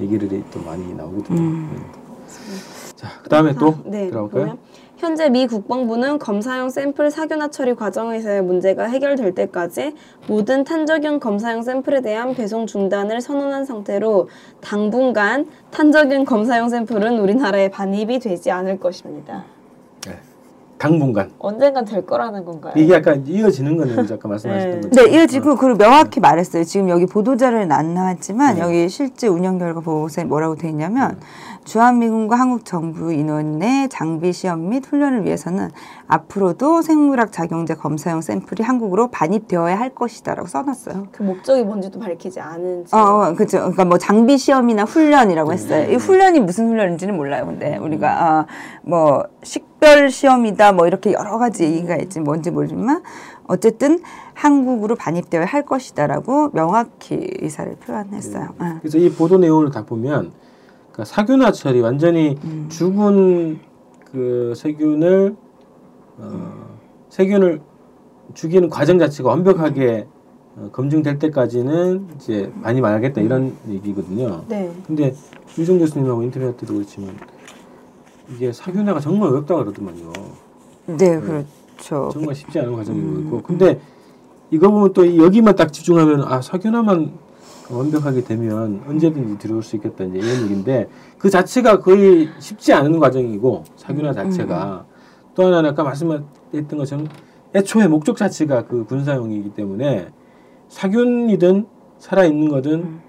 [0.00, 1.40] 얘기들이 또 많이 나오거든요.
[1.40, 1.70] 음.
[1.74, 2.92] 네.
[2.96, 4.58] 자, 그다음에 또 네, 들어볼까요?
[5.00, 9.94] 현재 미 국방부는 검사용 샘플 사균화 처리 과정에서의 문제가 해결될 때까지
[10.28, 14.28] 모든 탄저균 검사용 샘플에 대한 배송 중단을 선언한 상태로
[14.60, 19.44] 당분간 탄저균 검사용 샘플은 우리나라에 반입이 되지 않을 것입니다.
[20.06, 20.18] 네.
[20.76, 22.74] 당분간 언젠간 될 거라는 건가요?
[22.76, 24.90] 이게 약간 이어지는 거는 아까 말씀하셨던 네.
[24.90, 26.64] 네, 이어지고 그리고 명확히 말했어요.
[26.64, 28.60] 지금 여기 보도자료는 안 나왔지만 네.
[28.60, 31.18] 여기 실제 운영 결과 보고서에 뭐라고 돼 있냐면
[31.64, 35.70] 주한미군과 한국 정부 인원의 장비 시험 및 훈련을 위해서는
[36.06, 41.08] 앞으로도 생물학 작용제 검사용 샘플이 한국으로 반입되어야 할 것이다라고 써놨어요.
[41.12, 42.94] 그 목적이 뭔지도 밝히지 않은지.
[42.94, 43.58] 어, 어 그죠.
[43.58, 45.86] 그러니까 뭐 장비 시험이나 훈련이라고 했어요.
[45.86, 45.92] 네.
[45.92, 47.46] 이 훈련이 무슨 훈련인지는 몰라요.
[47.46, 48.46] 근데 우리가 아,
[48.82, 53.02] 뭐 식별 시험이다 뭐 이렇게 여러 가지 얘기가 있지 뭔지 모르지만
[53.46, 54.00] 어쨌든
[54.34, 58.54] 한국으로 반입되어야 할 것이다라고 명확히 의사를 표현했어요.
[58.58, 58.78] 아.
[58.80, 60.32] 그래서 이 보도 내용을 다 보면
[60.92, 62.66] 그러니까 사균화 처리 완전히 음.
[62.68, 63.60] 죽은
[64.04, 65.36] 그 세균을
[66.18, 67.60] 어, 세균을
[68.34, 70.06] 죽이는 과정 자체가 완벽하게
[70.56, 74.44] 어, 검증될 때까지는 이제 많이 말하겠다 이런 얘기거든요.
[74.48, 74.70] 네.
[74.86, 75.14] 근데
[75.56, 77.16] 유정 교수님하고 인터뷰할 때도 그렇지만
[78.34, 80.12] 이게 사균화가 정말 어렵다 그러더만요.
[80.86, 82.10] 네, 그렇죠.
[82.12, 83.42] 정말 쉽지 않은 과정인 거고.
[83.42, 83.80] 근데
[84.50, 87.12] 이거 보면 또 여기만 딱 집중하면 아 사균화만
[87.70, 93.64] 완벽하게 되면 언제든지 들어올 수 있겠다 이제 이런 얘기인데 그 자체가 거의 쉽지 않은 과정이고
[93.76, 94.84] 사균화 자체가
[95.34, 97.08] 또 하나는 아까 말씀했던 것처럼
[97.54, 100.08] 애초에 목적 자체가 그 군사용이기 때문에
[100.68, 101.66] 사균이든
[101.98, 103.00] 살아 있는 거든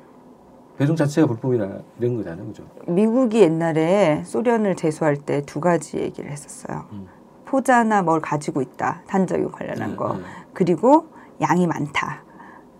[0.78, 1.69] 배송 자체가 불법이라
[2.00, 2.63] 이런 거잖아요, 그죠?
[2.88, 6.86] 미국이 옛날에 소련을 제소할 때 두 가지 얘기를 했었어요.
[6.91, 7.08] 음.
[7.45, 9.04] 포자나 뭘 가지고 있다.
[9.08, 10.13] 탄저유 관련한 네, 거.
[10.15, 10.21] 네.
[10.54, 11.06] 그리고
[11.41, 12.24] 양이 많다.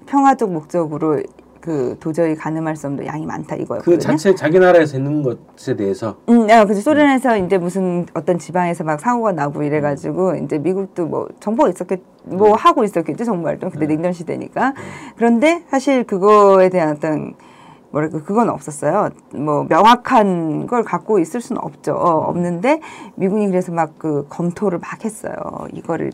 [0.08, 1.22] 평화적 목적으로
[1.62, 3.96] 그 도저히 가늠할 수 없는 양이 많다 이거였거든요.
[3.96, 8.84] 그 자체 자기 나라에서 있는 것에 대해서 음, 야, 그래서 소련에서 이제 무슨 어떤 지방에서
[8.84, 13.86] 막 사고가 나고 이래가지고 이제 미국도 뭐 정보가 있었겠, 뭐 하고 있었겠죠 정보 활동 그때
[13.86, 14.74] 냉전 시대니까.
[15.16, 17.36] 그런데 사실 그거에 대한 어떤
[17.92, 19.10] 뭐랄까 그건 없었어요.
[19.36, 21.94] 뭐 명확한 걸 갖고 있을 수는 없죠.
[21.94, 22.80] 어, 없는데
[23.16, 25.34] 미군이 그래서 막 그 검토를 막 했어요.
[25.74, 26.12] 이거를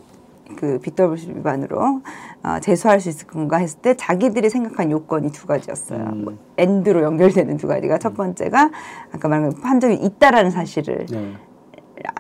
[0.56, 2.02] 그 BWC 위반으로
[2.44, 6.00] 어, 제소할 수 있을 건가 했을 때 자기들이 생각한 요건이 두 가지였어요.
[6.00, 6.24] 음.
[6.24, 8.72] 뭐 엔드로 연결되는 두 가지가 첫 번째가
[9.14, 11.34] 아까 말한 판정이 있다라는 사실을 네.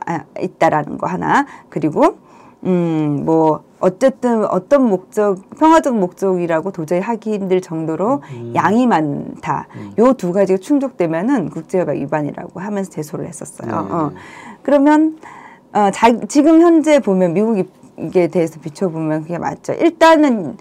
[0.05, 2.17] 아, 있다라는 거 하나 그리고
[2.65, 8.53] 음 뭐 어쨌든 어떤 목적 평화적 목적이라고 도저히 하기 힘들 정도로 음.
[8.55, 9.67] 양이 많다
[9.99, 13.69] 요두 가지가 충족되면은 국제협약 위반이라고 하면서 제소를 했었어요.
[13.69, 13.93] 네.
[13.93, 14.11] 어.
[14.63, 15.17] 그러면
[15.73, 17.65] 어, 자, 지금 현재 보면 미국이
[17.97, 19.73] 이게 대해서 비춰보면 그게 맞죠.
[19.73, 20.57] 일단은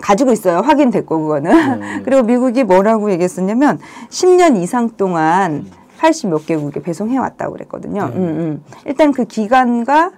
[0.00, 0.58] 가지고 있어요.
[0.58, 1.80] 확인됐고 그거는.
[1.80, 2.02] 네.
[2.04, 5.66] 그리고 미국이 뭐라고 얘기했었냐면 10년 이상 동안
[5.98, 8.08] 80 몇 개국에 배송해 왔다고 그랬거든요.
[8.08, 8.16] 네.
[8.16, 8.64] 음, 음.
[8.86, 10.12] 일단 그 기간과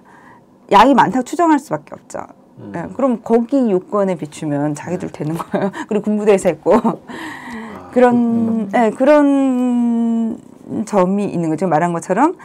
[0.71, 2.19] 양이 많다고 추정할 수밖에 없죠.
[2.59, 2.71] 음.
[2.75, 5.71] 예, 그럼 거기 요건에 비추면 자기들 되는 거예요.
[5.89, 10.39] 그리고 군부대에서 했고 아, 그런 예, 그런
[10.85, 11.67] 점이 있는 거죠.
[11.67, 12.37] 말한 것처럼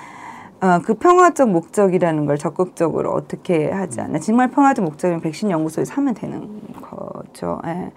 [0.60, 4.18] 어, 그 평화적 목적이라는 걸 적극적으로 어떻게 하지 않나.
[4.18, 7.60] 정말 평화적 목적이면 백신 연구소에서 하면 되는 거죠.
[7.66, 7.90] 예.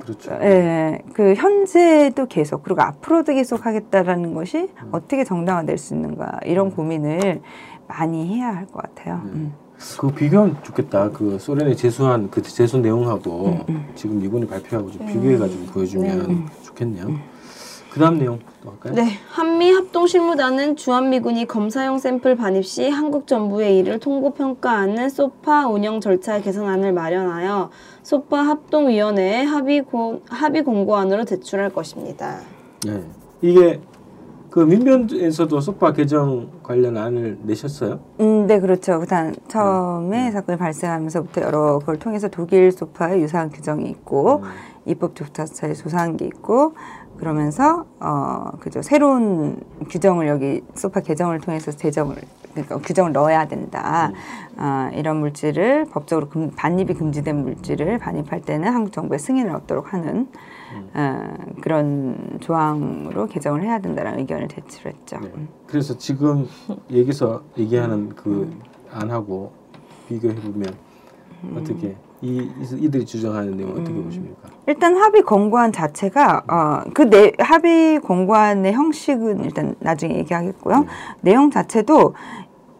[0.00, 0.32] 그렇죠.
[0.40, 7.42] 예, 그 현재도 계속 그리고 앞으로도 계속 하겠다라는 것이 어떻게 정당화될 수 있는가 이런 고민을
[7.86, 9.20] 많이 해야 할 것 같아요.
[9.26, 9.52] 음.
[9.98, 11.10] 그 비교하면 좋겠다.
[11.10, 17.06] 그 소련에 제수한 그 제수 내용하고 음, 지금 미군이 발표하고 좀 비교해가지고 보여주면 좋겠네요.
[17.90, 18.94] 그다음 내용 또 할까요?
[18.94, 25.66] 네, 한미 합동 실무단은 주한미군이 검사용 샘플 반입 시 한국 정부의 이를 통보 평가하는 소파
[25.66, 27.70] 운영 절차 개선안을 마련하여
[28.02, 32.40] 소파 합동위원회에 합의, 고, 합의 공고안으로 제출할 것입니다.
[32.86, 33.02] 네.
[33.42, 33.80] 이게
[34.50, 38.00] 그 민변에서도 소파 개정 관련 안을 내셨어요?
[38.20, 38.98] 음, 네, 그렇죠.
[38.98, 44.42] 그다음 처음에 사건이 발생하면서부터 여러 걸 통해서 독일 소파의 유사한 규정이 있고
[44.86, 46.74] 입법 조차사의 조사한 게 있고
[47.20, 52.16] 그러면서 어 그죠 새로운 규정을 여기 소파 개정을 통해서 제정을
[52.52, 54.12] 그러니까 규정을 넣어야 된다.
[54.56, 60.28] 아, 이런 물질을 법적으로 금, 반입이 금지된 물질을 반입할 때는 한국 정부의 승인을 얻도록 하는
[60.94, 65.20] 어, 그런 조항으로 개정을 해야 된다는 의견을 제출했죠.
[65.20, 65.32] 네.
[65.66, 66.48] 그래서 지금
[66.92, 68.52] 여기서 얘기하는 그
[68.90, 69.52] 안하고
[70.08, 70.74] 비교해 보면
[71.56, 74.48] 어떻게 이 이- 이들이 주장하는 내용 어떻게 보십니까?
[74.66, 80.84] 일단 합의 권고안 자체가 어, 그 내, 합의 권고안의 형식은 일단 나중에 얘기하겠고요.
[81.22, 82.14] 내용 자체도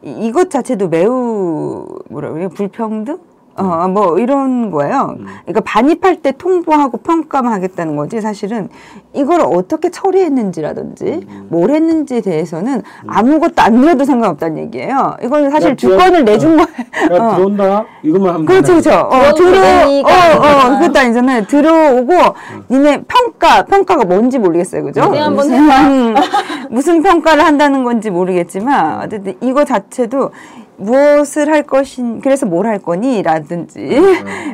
[0.02, 3.18] 이, 이것 자체도 매우 뭐라 그래요 불평등
[3.60, 5.16] 어, 뭐 이런 거예요.
[5.44, 8.68] 그러니까 반입할 때 통보하고 평가만 하겠다는 거지 사실은
[9.12, 15.16] 이걸 어떻게 처리했는지라든지 뭘 했는지에 대해서는 아무것도 안 들어도 상관없다는 얘기예요.
[15.22, 16.68] 이건 사실 야, 주권을 들어- 내준 거예요.
[17.12, 18.72] 야 들어온다 이것만 하면 그렇죠?
[18.72, 18.90] 그렇죠.
[18.90, 20.78] 어, 들어오고 들어, 어, 어.
[20.78, 21.46] 그것도 아니잖아요.
[21.46, 22.12] 들어오고,
[22.70, 24.84] 니네 평가, 평가가 뭔지 모르겠어요.
[24.84, 25.08] 그죠?
[25.10, 26.14] 네, 한번 무슨, 음,
[26.70, 30.30] 무슨 평가를 한다는 건지 모르겠지만, 어쨌든 이거 자체도
[30.80, 34.00] 무엇을 할 것인 그래서 뭘 할 거니라든지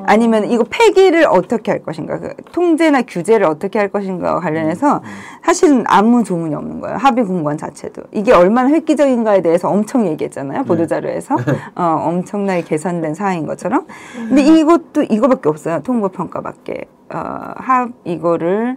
[0.07, 5.03] 아니면 이거 폐기를 어떻게 할 것인가 그 통제나 규제를 어떻게 할 것인가와 관련해서
[5.45, 6.97] 사실은 아무 조문이 없는 거예요.
[6.97, 8.03] 합의 공관 자체도.
[8.13, 11.37] 이게 얼마나 획기적인가에 대해서 엄청 얘기했잖아요 보도 자료에서.
[11.77, 13.87] 어, 엄청나게 개선된 사항인 것처럼.
[14.29, 16.85] 근데 이것도 이거밖에 없어요 통보 평가밖에.
[17.13, 18.77] 어, 합 이거를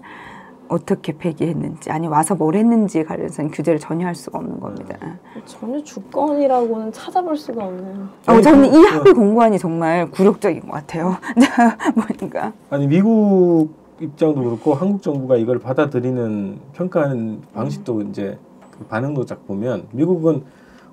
[0.70, 4.98] 어떻게 폐기했는지 아니 와서 뭘 했는지에 관련해서는 규제를 전혀 할 수가 없는 겁니다.
[5.46, 8.08] 전혀 주권이라고는 찾아볼 수가 없네요.
[8.28, 11.18] 어, 저는 이 합의 공고안이 정말 굴욕적인 것 같아요.
[12.20, 18.38] 보니까 아니 미국 입장도 그렇고 한국 정부가 이걸 받아들이는 평가하는 방식도 이제
[18.72, 20.44] 그 반응도 딱 보면 미국은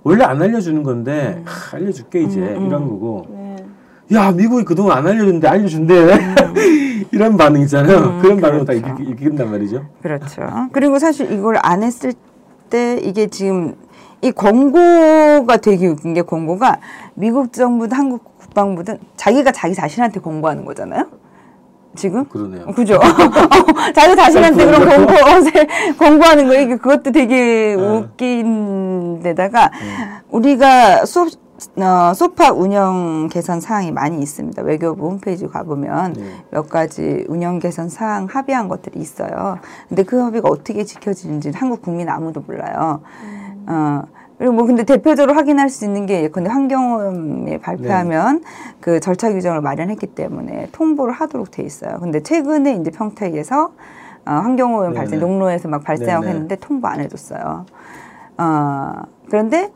[0.03, 3.57] 원래 안 알려주는 건데 하, 알려줄게 이제 음, 이런 거고 네.
[4.13, 6.19] 야 미국이 그동안 안 알려줬는데 알려준대
[7.11, 9.03] 이런 반응이잖아요 음, 그런 반응을 다 그렇죠.
[9.03, 10.43] 이기, 이긴단 말이죠 그렇죠.
[10.73, 12.13] 그리고 사실 이걸 안 했을
[12.71, 13.75] 때 이게 지금
[14.23, 16.79] 이 권고가 되게 웃긴 게 권고가
[17.15, 21.07] 미국 정부든 한국 국방부든 자기가 자기 자신한테 권고하는 거잖아요.
[21.95, 23.01] 지금 그러네요 그죠?
[23.95, 25.13] 자기 자신한테 그런 공고,
[25.99, 27.83] 공고하는 거, 이게 그것도 되게 네.
[27.83, 29.71] 웃긴 데다가
[30.29, 31.29] 우리가 수업,
[31.77, 34.63] 어, 소파 운영 개선 사항이 많이 있습니다.
[34.63, 36.23] 외교부 홈페이지 가보면 네.
[36.51, 39.59] 몇 가지 운영 개선 사항 합의한 것들이 있어요.
[39.89, 43.01] 근데 그 합의가 어떻게 지켜지는지 한국 국민 아무도 몰라요.
[43.67, 44.03] 어,
[44.39, 48.43] 그리고 뭐 근데 대표적으로 확인할 수 있는 게 예컨대 환경오염이 발표하면
[48.81, 51.99] 그 절차 규정을 마련했기 때문에 통보를 하도록 돼 있어요.
[52.01, 53.73] 근데 최근에 이제 평택에서
[54.27, 54.95] 어, 환경오염 네네.
[54.95, 56.35] 발생 농로에서 막 발생하고 네네.
[56.35, 57.65] 했는데 통보 안 해줬어요.
[58.39, 58.93] 어,
[59.31, 59.73] 그런데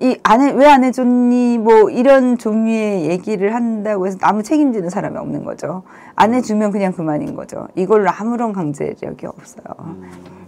[0.00, 5.44] 이 안해 왜 안 해줬니 뭐 이런 종류의 얘기를 한다고 해서 아무 책임지는 사람이 없는
[5.44, 5.82] 거죠.
[6.14, 7.66] 안 해주면 그냥 그만인 거죠.
[7.74, 9.64] 이걸로 아무런 강제력이 없어요.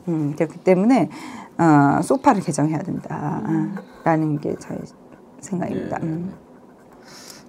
[0.09, 1.09] 음, 그렇기 때문에
[1.59, 4.79] 어, 소파를 개정해야 된다라는 게 저의
[5.41, 5.99] 생각입니다.
[5.99, 6.07] 네.
[6.07, 6.33] 음.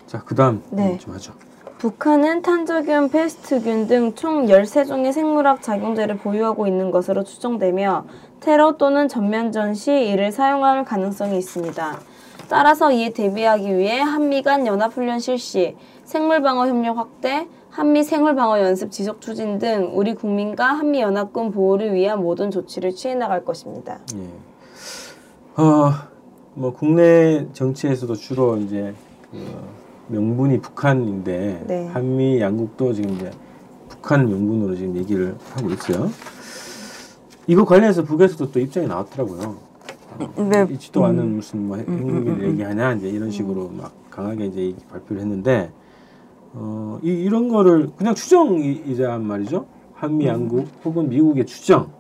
[0.08, 0.98] 자 그다음 네.
[0.98, 1.34] 좀 하죠
[1.78, 8.06] 북한은 탄저균, 페스트균 등 총 13종의 생물학 작용제를 보유하고 있는 것으로 추정되며
[8.42, 12.00] 테러 또는 전면전 시 이를 사용할 가능성이 있습니다.
[12.50, 19.22] 따라서 이에 대비하기 위해 한미 간 연합훈련 실시, 생물방어 협력 확대, 한미 생물방어 연습 지속
[19.22, 24.00] 추진 등 우리 국민과 한미 연합군 보호를 위한 모든 조치를 취해 나갈 것입니다.
[24.16, 25.62] 예.
[25.62, 25.92] 어,
[26.56, 28.94] 뭐 국내 정치에서도 주로 이제
[29.30, 29.38] 그
[30.08, 31.88] 명분이 북한인데 네.
[31.90, 33.32] 한미 양국도 지금 이제
[33.88, 36.10] 북한 명분으로 지금 얘기를 하고 있어요.
[37.48, 39.58] 이거 관련해서 북에서도 또 입장이 나왔더라고요.
[40.20, 40.68] 어, 네.
[40.72, 45.72] 있지도 않은 무슨 뭐 핵무기를 얘기하냐 이제 이런 식으로 막 강하게 이제 발표를 했는데
[46.54, 49.66] 어, 이, 이런 거를 그냥 추정이자 말이죠.
[49.94, 51.92] 한미 양국 혹은 미국의 추정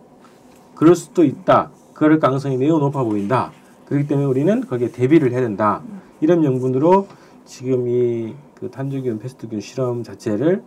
[0.75, 1.71] 그럴 수도 있다.
[1.93, 3.51] 그럴 가능성이 매우 높아 보인다.
[3.85, 5.81] 그렇기 때문에 우리는 거기에 대비를 해야 된다.
[6.19, 7.07] 이런 명분으로
[7.45, 10.61] 지금 이 그 탄저균, 패스트균 실험 자체를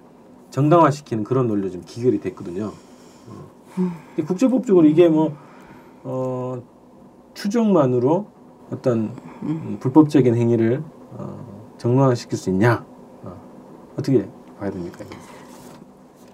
[0.51, 2.73] 정당화시키는 그런 논리로 좀 기결이 됐거든요.
[3.29, 3.54] 어.
[3.75, 5.35] 근데 국제법적으로 이게 뭐
[6.05, 6.63] 어,
[7.35, 8.27] 추정만으로
[8.71, 10.83] 어떤 음, 불법적인 행위를
[11.13, 11.45] 어,
[11.79, 12.85] 정당화시킬 수 있냐?
[13.25, 13.33] 어,
[13.99, 15.05] 어떻게 봐야 됩니까?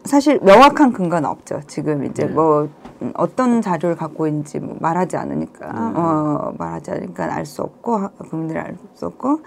[0.04, 1.60] 사실 명확한 근거는 없죠.
[1.66, 2.32] 지금 이제 네.
[2.32, 2.68] 뭐
[3.02, 5.92] 음, 어떤 자료를 갖고 있는지 뭐 말하지 않으니까 음.
[5.96, 9.40] 어, 말하지 않으니까 알 수 없고 하- 국민들이 알 수 없고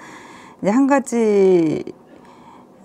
[0.62, 1.84] 이제 한 가지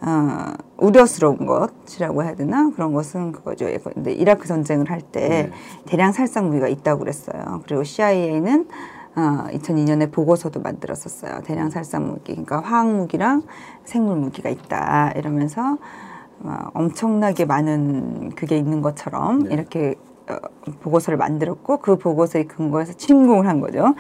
[0.01, 3.67] 어, 우려스러운 것이라고 해야 되나 그런 것은 그거죠.
[3.95, 5.51] 근데 이라크 전쟁을 할때 네.
[5.87, 7.63] 대량 살상 무기가 있다고 그랬어요.
[7.67, 8.69] 그리고 CIA는
[9.17, 11.41] 어, 2002년에 보고서도 만들었었어요.
[11.45, 13.43] 대량 살상 무기, 그러니까 화학 무기랑
[13.85, 15.79] 생물 무기가 있다 이러면서
[16.41, 19.55] 어, 엄청나게 많은 그게 있는 것처럼 네.
[19.55, 19.97] 이렇게
[20.29, 20.37] 어,
[20.81, 23.95] 보고서를 만들었고 그 보고서에 근거해서 침공을 한 거죠.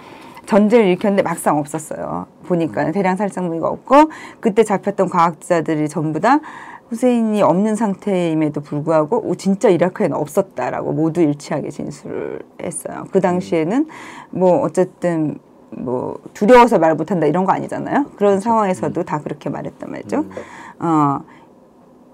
[0.48, 2.26] 전쟁을 일으켰는데 막상 없었어요.
[2.46, 6.40] 보니까 대량 살상 무기가 없고 그때 잡혔던 과학자들이 전부 다
[6.88, 13.04] 후세인이 없는 상태임에도 불구하고 오, 진짜 이라크에는 없었다라고 모두 일치하게 진술을 했어요.
[13.12, 13.88] 그 당시에는
[14.30, 18.06] 뭐 어쨌든 뭐 두려워서 말 못한다 이런 거 아니잖아요.
[18.16, 20.20] 그런 상황에서도 다 그렇게 말했단 말이죠.
[20.20, 20.30] 음.
[20.78, 21.20] 어,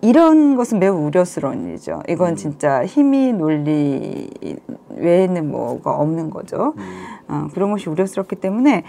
[0.04, 2.02] 이런 것은 매우 우려스러운 일이죠.
[2.08, 4.28] 이건 진짜 힘이 논리
[4.90, 6.74] 외에는 뭐가 없는 거죠.
[7.26, 8.82] 어, 그런 것이 우려스럽기 때문에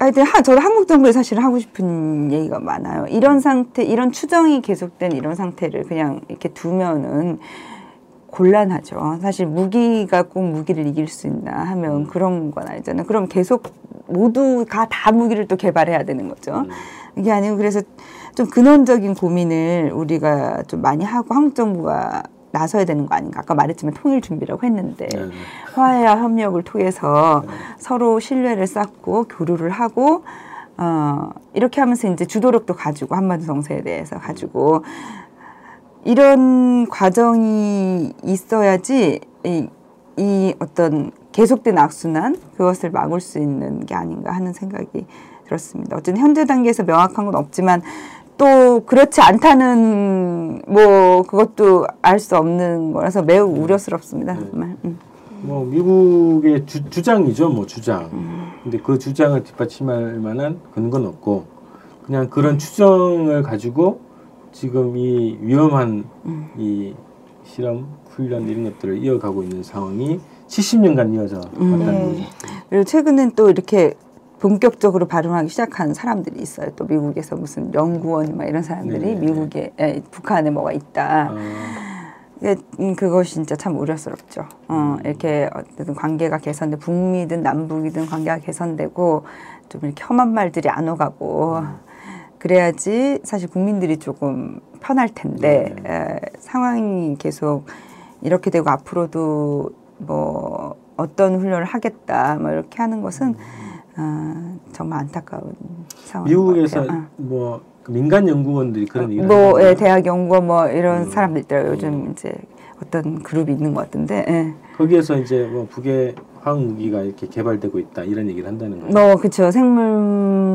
[0.00, 3.06] 하여튼 하, 저도 한국 정부에 사실 하고 싶은 얘기가 많아요.
[3.08, 7.38] 이런 상태, 이런 추정이 계속된 이런 상태를 그냥 이렇게 두면은
[8.26, 9.18] 곤란하죠.
[9.22, 13.06] 사실 무기가 꼭 무기를 이길 수 있나 하면 그런 건 아니잖아요.
[13.06, 13.62] 그럼 계속
[14.08, 16.64] 모두가 다 무기를 또 개발해야 되는 거죠.
[17.16, 17.80] 이게 아니고 그래서
[18.34, 23.40] 좀 근원적인 고민을 우리가 좀 많이 하고 한국 정부가 나서야 되는 거 아닌가.
[23.40, 25.32] 아까 말했지만 통일 준비라고 했는데 네, 네.
[25.74, 27.44] 화해와 협력을 통해서
[27.78, 30.24] 서로 신뢰를 쌓고 교류를 하고
[30.76, 34.84] 어, 이렇게 하면서 이제 주도력도 가지고 한반도 정세에 대해서 가지고
[36.04, 39.68] 이런 과정이 있어야지 이,
[40.16, 45.06] 이 어떤 계속된 악순환 그것을 막을 수 있는 게 아닌가 하는 생각이
[45.44, 45.96] 들었습니다.
[45.96, 47.82] 어쨌든 현재 단계에서 명확한 건 없지만
[48.38, 54.38] 또 그렇지 않다는 뭐 그것도 알 수 없는 거라서 매우 우려스럽습니다.
[54.50, 54.76] 정말.
[54.84, 54.98] 음.
[55.42, 58.08] 뭐 미국의 주, 주장이죠, 뭐 주장.
[58.62, 61.46] 근데 그 주장을 뒷받침할 만한 근거는 없고
[62.06, 64.00] 그냥 그런 추정을 가지고
[64.52, 66.04] 지금 이 위험한
[66.56, 66.94] 이
[67.44, 71.86] 실험 훈련 이런 것들을 이어가고 있는 상황이 70년간 이어져 왔다는 네.
[71.86, 72.22] 거죠.
[72.68, 73.94] 그리고 최근엔 또 이렇게
[74.38, 76.70] 본격적으로 발음하기 시작한 사람들이 있어요.
[76.76, 79.14] 또 미국에서 무슨 연구원 막 이런 사람들이 네.
[79.14, 81.30] 미국에 에, 북한에 뭐가 있다.
[81.30, 81.36] 아,
[82.44, 84.46] 예, 음, 그것이 진짜 참 우려스럽죠.
[84.68, 89.24] 어, 이렇게 어쨌든 관계가 개선돼 북미든 남북이든 관계가 개선되고
[89.68, 91.62] 좀 이렇게 험한 말들이 안 오가고
[92.38, 97.64] 그래야지 사실 국민들이 조금 편할 텐데 에, 상황이 계속
[98.22, 103.34] 이렇게 되고 앞으로도 뭐 어떤 훈련을 하겠다 뭐 이렇게 하는 것은
[103.98, 105.52] 어, 정말 안타까운
[106.04, 107.02] 상황인 미국에서 것 같아요.
[107.02, 107.08] 어.
[107.16, 109.74] 뭐그 민간 연구원들이 그런 얘기를 뭐 예.
[109.74, 111.10] 대학 연구원 뭐 이런 음.
[111.10, 111.72] 사람들 있더라고요.
[111.72, 112.32] 요즘 이제
[112.80, 114.24] 어떤 그룹이 있는 것 같은데.
[114.28, 114.54] 예.
[114.76, 118.92] 거기에서 이제 뭐 북의 화학 무기가 이렇게 개발되고 있다 이런 얘기를 한다는 거예요.
[118.92, 119.90] 뭐 그쵸 생물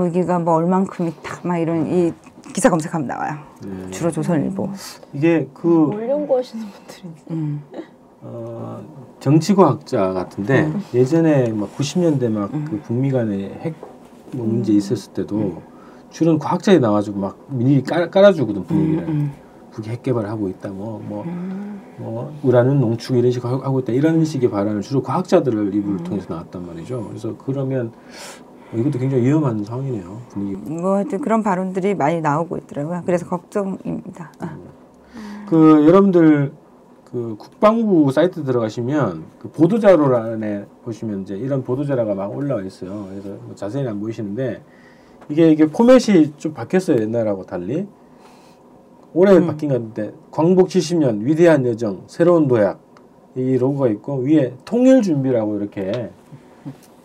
[0.06, 2.13] 무기가 뭐 얼만큼 있다 막 이런 이
[2.53, 3.36] 기사 검색하면 나와요.
[3.65, 3.91] 네.
[3.91, 4.69] 주로 조선일보.
[5.12, 7.23] 이게 그뭘 연구하시는 분들인지.
[7.32, 7.62] 음.
[8.25, 8.81] 어,
[9.19, 15.62] 정치과학자 같은데 예전에 막 90년대 막 그 북미 간에 핵뭐 문제 있었을 때도
[16.09, 19.31] 주로 과학자들이 나와가지고 막 미리 깔, 깔아주거든 분위기를 음.
[19.71, 21.25] 북이 핵 개발하고 있다 뭐뭐
[21.97, 26.65] 뭐 우라는 농축 이런 식으로 하고 있다 이런 식의 발언을 주로 과학자들을 입을 통해서 나왔단
[26.65, 27.91] 말이죠 그래서 그러면
[28.71, 33.01] 어, 이것도 굉장히 위험한 상황이네요 분위기 뭐 하여튼 그런 발언들이 많이 나오고 있더라고요.
[33.05, 34.31] 그래서 걱정입니다.
[34.39, 34.57] 아.
[35.47, 36.51] 그 여러분들
[37.13, 43.06] 그 국방부 사이트 들어가시면 그 보도자료 안에 보시면 이제 이런 보도자료가 막 올라와 있어요.
[43.12, 44.63] 그래서 뭐 자세히는 안 보이시는데
[45.30, 47.86] 이게 이게 포맷이 좀 바뀌었어요 옛날하고 달리.
[49.13, 52.80] 올해 바뀐 것 같은데 광복 70년 위대한 여정 새로운 도약.
[53.36, 56.10] 이 로고가 있고 위에 통일 준비라고 이렇게.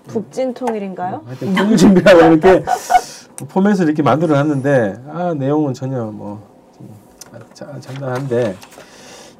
[0.07, 1.21] 북진 통일인가요?
[1.27, 2.65] 하여튼 통일 준비라고 이렇게
[3.51, 6.41] 포맷을 이렇게 만들어 놨는데 아 내용은 전혀 뭐
[6.75, 6.89] 좀,
[7.31, 8.55] 아, 자- 장난한데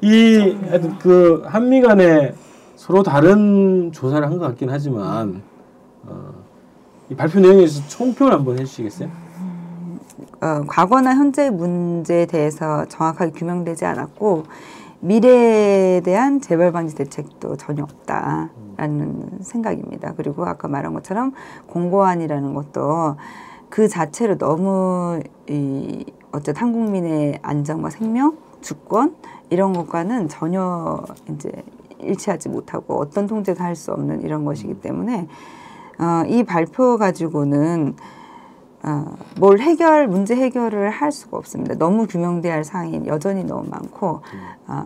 [0.01, 2.33] 이 하여튼 그 한미 간에
[2.75, 5.41] 서로 다른 조사를 한 것 같긴 하지만
[6.05, 6.31] 어,
[7.09, 9.09] 이 발표 내용에서 총평을 한번 해주시겠어요?
[10.41, 14.43] 어, 과거나 현재의 문제에 대해서 정확하게 규명되지 않았고
[15.01, 20.13] 미래에 대한 재발 방지 대책도 전혀 없다라는 생각입니다.
[20.15, 21.33] 그리고 아까 말한 것처럼
[21.67, 23.15] 공고안이라는 것도
[23.69, 29.15] 그 자체로 너무 이 어쨌든 한국민의 안정과 생명, 주권
[29.49, 31.51] 이런 것과는 전혀 이제
[31.99, 35.27] 일치하지 못하고 어떤 통제도 할 수 없는 이런 것이기 때문에
[35.99, 37.95] 어, 이 발표 가지고는
[38.83, 39.05] 어,
[39.37, 41.75] 뭘 해결 문제 해결을 할 수가 없습니다.
[41.75, 44.21] 너무 규명돼야 할 사항이 여전히 너무 많고
[44.67, 44.85] 어,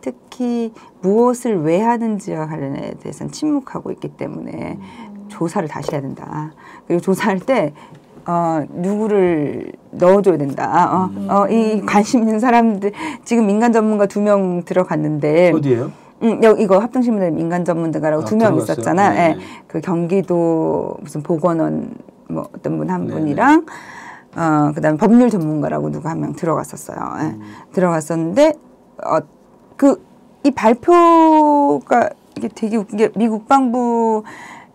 [0.00, 4.78] 특히 무엇을 왜 하는지와 관련에 대해서는 침묵하고 있기 때문에
[5.28, 6.52] 조사를 다시 해야 된다.
[6.86, 7.74] 그리고 조사할 때
[8.30, 11.10] 어, 누구를 넣어줘야 된다.
[11.10, 12.92] 어, 어, 이 관심 있는 사람들
[13.24, 15.90] 지금 민간 전문가 두 명 들어갔는데 어디에요?
[16.22, 18.72] 음, 여기 이거 합동신문에 민간 전문가라고 아, 두명 들어갔어요?
[18.74, 19.10] 있었잖아.
[19.10, 19.28] 네, 예.
[19.34, 19.40] 네.
[19.66, 21.94] 그 경기도 무슨 보건원
[22.28, 23.64] 뭐 어떤 분한 네, 분이랑
[24.36, 26.98] 어 그다음에 법률 전문가라고 누가 한 명 들어갔었어요.
[27.20, 27.24] 예.
[27.24, 27.40] 음.
[27.72, 28.52] 들어갔었는데
[29.04, 30.04] 어그
[30.44, 34.22] 이 발표가 이게 되게 웃긴 게 미 국 방부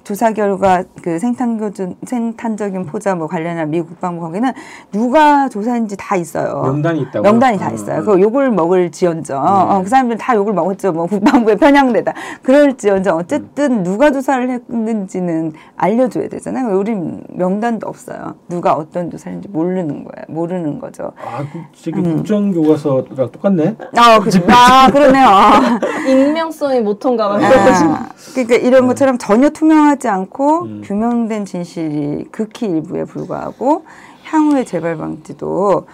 [0.04, 4.52] 조사 결과 그 생탄교준 생탄적인 포자 뭐 관련한 미 국방부 거기는
[4.92, 6.62] 누가 조사했는지 다 있어요.
[6.64, 7.22] 명단이 있다고요?
[7.22, 8.00] 명단이 다 어, 있어요.
[8.00, 8.04] 어.
[8.04, 9.42] 그 욕을 먹을 지언정.
[9.44, 9.50] 네.
[9.50, 10.92] 어, 그 사람들 다 욕을 먹었죠.
[10.92, 12.14] 뭐 국방부에 편향되다.
[12.42, 16.78] 그럴지언정 어쨌든 누가 조사를 했는지는 알려줘야 되잖아요.
[16.78, 18.36] 우린 명단도 없어요.
[18.50, 20.26] 누가 어떤 조사했는지 모르는 거예요.
[20.28, 21.14] 모르는 거죠.
[21.18, 23.78] 아, 그 저기 국정교과서랑 똑같네.
[23.96, 25.28] 아, 그, 아 그러네요.
[25.28, 27.46] 아, 익명성이 모토인가 봐요.
[27.46, 30.82] 아, 그러니까 이런 것처럼 전혀 투명 하지 않고 음.
[30.84, 33.86] 규명된 진실이 극히 일부에 불과하고
[34.24, 35.88] 향후의 재발 방지도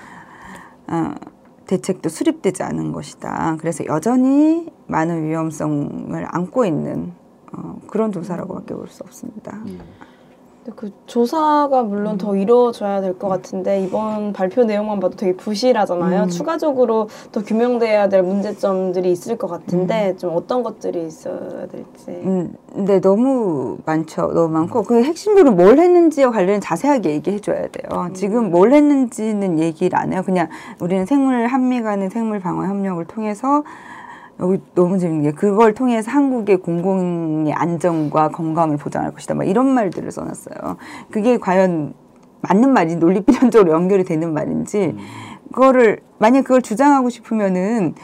[0.87, 1.13] 어,
[1.67, 3.57] 대책도 수립되지 않은 것이다.
[3.59, 7.11] 그래서 여전히 많은 위험성을 안고 있는
[7.51, 9.57] 어, 그런 조사라고밖에 볼 수 없습니다.
[9.65, 9.79] 음.
[10.75, 16.23] 그 조사가 물론 더 이루어져야 될 것 같은데 이번 발표 내용만 봐도 되게 부실하잖아요.
[16.23, 16.29] 음.
[16.29, 22.09] 추가적으로 더 규명돼야 될 문제점들이 있을 것 같은데 좀 어떤 것들이 있어야 될지.
[22.09, 24.31] 음, 근데 너무 많죠.
[24.33, 28.09] 너무 많고 그 핵심적으로 뭘 했는지와 관련해 자세하게 얘기해 줘야 돼요.
[28.13, 30.21] 지금 뭘 했는지는 얘기를 안 해요.
[30.25, 30.47] 그냥
[30.79, 33.63] 우리는 생물 한미 간의 생물 방어 협력을 통해서
[34.39, 39.33] 여기 너무 재밌는 게 그걸 통해서 한국의 공공의 안정과 건강을 보장할 것이다.
[39.33, 40.77] 막 이런 말들을 써놨어요.
[41.11, 41.93] 그게 과연
[42.41, 44.95] 맞는 말이 논리 필연적으로 연결이 되는 말인지
[45.51, 47.95] 그거를 만약 그걸 주장하고 싶으면은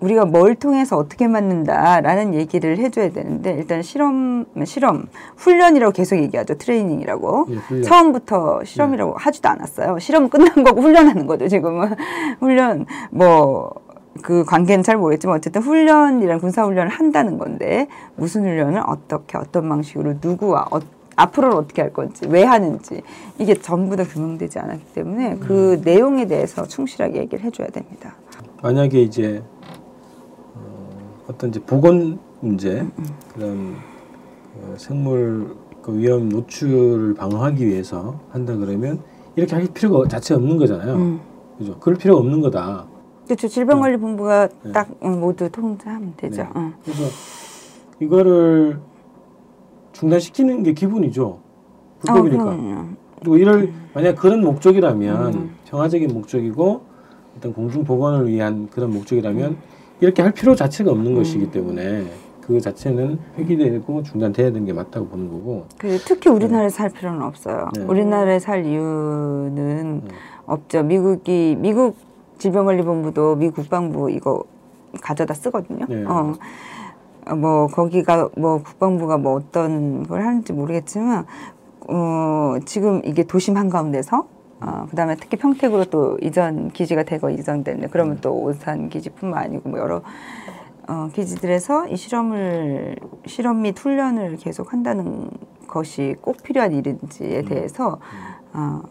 [0.00, 7.46] 우리가 뭘 통해서 어떻게 맞는다라는 얘기를 해줘야 되는데 일단 실험 실험 훈련이라고 계속 얘기하죠 트레이닝이라고
[7.50, 7.82] 예, 훈련.
[7.84, 11.94] 처음부터 실험이라고 하지도 않았어요 실험 끝난 거고 훈련하는 거죠 지금은
[12.40, 13.72] 훈련 뭐
[14.20, 20.14] 그 관계는 잘 모르겠지만 어쨌든 훈련이란 군사 훈련을 한다는 건데 무슨 훈련을 어떻게 어떤 방식으로
[20.20, 20.80] 누구와 어,
[21.16, 23.02] 앞으로는 어떻게 할 건지 왜 하는지
[23.38, 28.14] 이게 전부 다 규명되지 않았기 때문에 그 내용에 대해서 충실하게 얘기를 해줘야 됩니다.
[28.62, 29.42] 만약에 이제
[30.54, 30.88] 어,
[31.28, 32.86] 어떤 이제 보건 문제
[33.34, 33.76] 그런
[34.56, 39.00] 어, 생물 그 위험 노출을 방어하기 위해서 한다 그러면
[39.36, 40.94] 이렇게 할 필요가 자체 없는 거잖아요.
[40.94, 41.20] 음.
[41.58, 41.78] 그죠?
[41.78, 42.86] 그럴 필요가 없는 거다.
[43.32, 43.48] 그렇죠.
[43.48, 44.72] 질병관리본부가 네.
[44.72, 46.42] 딱 어, 모두 통제하면 되죠.
[46.42, 46.48] 네.
[46.54, 46.72] 어.
[46.84, 47.02] 그래서
[47.98, 48.78] 이거를
[49.92, 51.38] 중단시키는 게 기본이죠.
[52.00, 52.44] 불법이니까.
[52.46, 52.88] 어.
[53.20, 55.54] 그리고 이를 만약 그런 목적이라면 음.
[55.66, 56.82] 평화적인 목적이고
[57.38, 59.56] 어떤 공중 보건을 위한 그런 목적이라면
[60.00, 62.04] 이렇게 할 필요 자체가 없는 것이기 때문에
[62.42, 65.66] 그 자체는 폐기되고 중단돼야 되는 게 맞다고 보는 거고.
[65.78, 67.70] 그 특히 우리나라에서 살 필요는 없어요.
[67.76, 67.84] 네.
[67.84, 70.02] 우리나라에 살 이유는
[70.44, 70.82] 없죠.
[70.82, 71.96] 미국이 미국
[72.42, 74.42] 질병관리본부도 미 국방부 이거
[75.00, 75.86] 가져다 쓰거든요.
[75.88, 76.04] 네.
[76.04, 76.32] 어.
[77.28, 81.24] 어, 뭐 거기가 뭐 국방부가 뭐 어떤 걸 하는지 모르겠지만
[81.88, 84.26] 어 지금 이게 도심 한가운데서
[84.60, 87.86] 어 그다음에 특히 평택으로 또 이전 기지가 되고 이전됐네.
[87.92, 90.02] 그러면 또 오산 기지뿐만 아니고 뭐 여러
[90.88, 95.30] 어 기지들에서 이 실험을 실험 및 훈련을 계속 한다는
[95.68, 98.00] 것이 꼭 필요한 일인지에 대해서
[98.52, 98.82] 어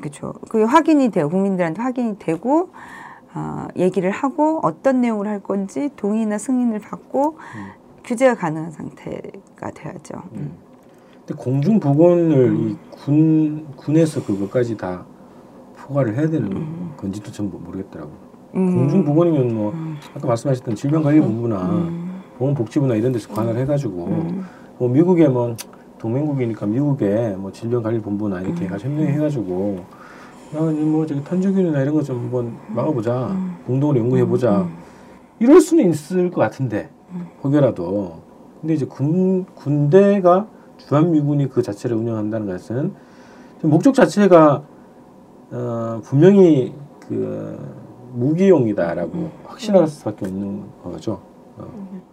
[0.00, 0.34] 그렇죠.
[0.48, 1.28] 그게 확인이 돼요.
[1.28, 2.70] 국민들한테 확인이 되고
[3.34, 7.36] 어, 얘기를 하고 어떤 내용을 할 건지 동의나 승인을 받고
[8.04, 10.22] 규제가 가능한 상태가 돼야죠.
[10.32, 10.52] 음.
[11.26, 15.04] 근데 공중 보건을 이군 군에서 그것까지 다
[15.76, 18.10] 포괄을 해야 되는 건지도 전 모르겠더라고.
[18.54, 18.74] 음.
[18.74, 19.74] 공중 보건이면 뭐
[20.14, 21.90] 아까 말씀하셨던 질병관리본부나
[22.38, 24.06] 보건복지부나 이런 데서 관할 해가지고
[24.78, 25.56] 뭐 미국에 뭐
[25.98, 29.78] 동맹국이니까 미국에 뭐 질병관리본부나 이렇게 해가지고 협력해가지고
[30.54, 33.34] 야뭐 저기 탄저균이나 이런 거 좀 한번 막아보자.
[33.66, 34.66] 공동으로 연구해보자.
[35.38, 36.90] 이럴 수는 있을 것 같은데
[37.42, 38.20] 혹여라도.
[38.60, 40.46] 근데 이제 군 군대가
[40.78, 42.92] 주한미군이 그 자체를 운영한다는 것은
[43.62, 44.62] 목적 자체가
[45.50, 46.74] 어, 분명히
[47.08, 47.58] 그
[48.14, 51.20] 무기용이다라고 확신할 수밖에 없는 거죠.
[51.58, 51.66] 어.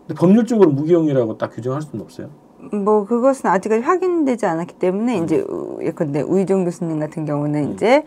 [0.08, 2.28] 근데 법률적으로 무기용이라고 딱 규정할 수는 없어요.
[2.72, 5.24] 뭐 그것은 아직까지 확인되지 않았기 때문에 음.
[5.24, 8.04] 이제 우- 예컨대 우희정 교수님 같은 경우는 이제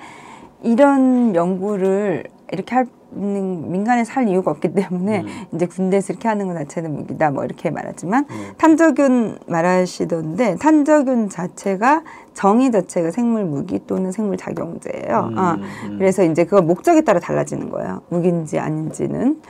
[0.62, 5.26] 이런 연구를 이렇게 할 음, 민간에서 할 이유가 없기 때문에 음.
[5.54, 8.52] 이제 군대에서 이렇게 하는 것 자체는 무기다 뭐 이렇게 말하지만 음.
[8.58, 12.02] 탄저균 말하시던데 탄저균 자체가
[12.34, 15.30] 정의 자체가 생물 무기 또는 생물 작용제예요.
[15.32, 15.56] 음, 어.
[15.86, 15.96] 음.
[15.98, 18.02] 그래서 이제 그거 목적에 따라 달라지는 거예요.
[18.10, 19.40] 무기인지 아닌지는.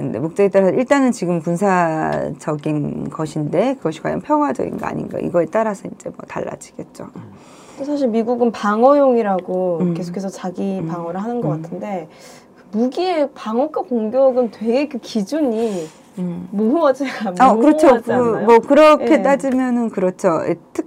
[0.00, 6.08] 근데 목적에 따라 일단은 지금 군사적인 것인데 그것이 과연 평화적인 거 아닌가 이거에 따라서 이제
[6.10, 7.08] 뭐 달라지겠죠.
[7.78, 9.94] 또 사실 미국은 방어용이라고 음.
[9.94, 12.08] 계속해서 자기 방어를 하는 것 같은데
[12.56, 15.86] 그 무기의 방어과 공격은 되게 그 기준이
[16.50, 17.04] 모호하지
[17.38, 18.00] 아 그렇죠.
[18.02, 18.10] 그?
[18.10, 19.22] 뭐 그렇게 예.
[19.22, 20.28] 따지면은 그렇죠.
[20.48, 20.86] 예, 특,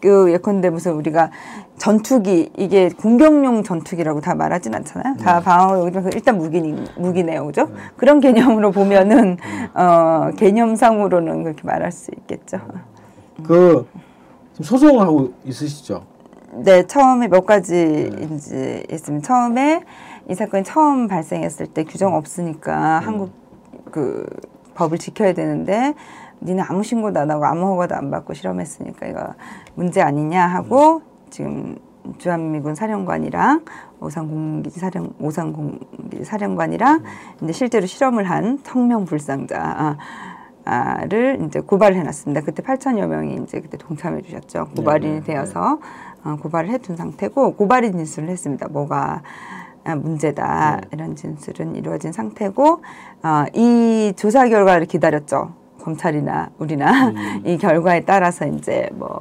[0.00, 1.30] 그 예컨대 무슨 우리가
[1.76, 5.16] 전투기 이게 공격용 전투기라고 다 말하진 않잖아요.
[5.16, 6.60] 다 방어용이면 일단 무기
[6.96, 7.68] 무기네요, 그죠?
[7.96, 9.36] 그런 개념으로 보면은
[9.74, 12.60] 어 개념상으로는 그렇게 말할 수 있겠죠.
[13.46, 13.86] 그
[14.60, 16.04] 소송하고 있으시죠?
[16.52, 19.82] 네, 처음에 몇 가지 이제 있으면 처음에
[20.28, 23.30] 이 사건이 처음 발생했을 때 규정 없으니까 한국
[23.90, 24.26] 그
[24.74, 25.94] 법을 지켜야 되는데
[26.42, 29.34] 니네 아무 신고도 안 하고 아무 허가도 안 받고 실험했으니까 이거
[29.74, 31.76] 문제 아니냐 하고 지금
[32.18, 33.64] 주한미군 사령관이랑
[34.00, 37.02] 오산공기지 사령 오산공기지 사령관이랑
[37.42, 39.96] 이제 실제로 실험을 한 성명 불상자
[40.64, 42.42] 아, 를 이제 고발을 해놨습니다.
[42.42, 44.68] 그때 8천여 명이 이제 그때 동참해 주셨죠.
[44.76, 45.80] 고발인이 네, 네, 되어서
[46.22, 48.68] 어, 고발을 해둔 상태고 고발인 진술을 했습니다.
[48.68, 49.22] 뭐가
[49.84, 50.88] 아, 문제다 네.
[50.92, 52.82] 이런 진술은 이루어진 상태고
[53.22, 55.59] 어, 이 조사 결과를 기다렸죠.
[55.80, 57.42] 검찰이나 우리나 음.
[57.44, 59.20] 이 결과에 따라서 이제 뭐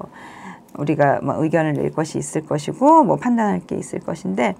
[0.77, 4.55] 우리가 뭐 의견을 낼 것이 있을 것이고 뭐 판단할 게 있을 것인데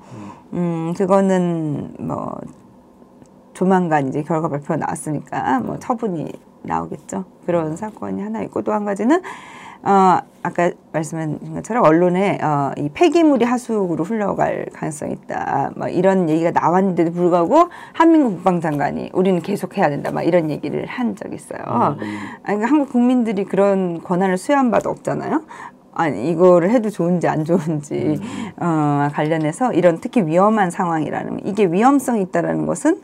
[0.53, 2.35] 음 그거는 뭐
[3.53, 6.31] 조만간 이제 결과 발표가 나왔으니까 뭐 처분이
[6.63, 7.25] 나오겠죠.
[7.45, 9.21] 그런 사건이 하나 있고 또 한 가지는
[9.83, 15.71] 어 아까 말씀하신 것처럼 언론에 어, 이 폐기물이 하수구로 흘러갈 가능성이 있다.
[15.75, 20.11] 막 이런 얘기가 나왔는데도 불구하고 한민국 국방장관이 우리는 계속해야 된다.
[20.11, 21.61] 막 이런 얘기를 한 적이 있어요.
[21.61, 21.97] 아니,
[22.43, 25.43] 그러니까 한국 국민들이 그런 권한을 수여한 바도 없잖아요.
[25.93, 28.21] 아니 이거를 해도 좋은지 안 좋은지
[28.57, 33.01] 어, 관련해서 이런 특히 위험한 상황이라는 이게 위험성이 있다라는 것은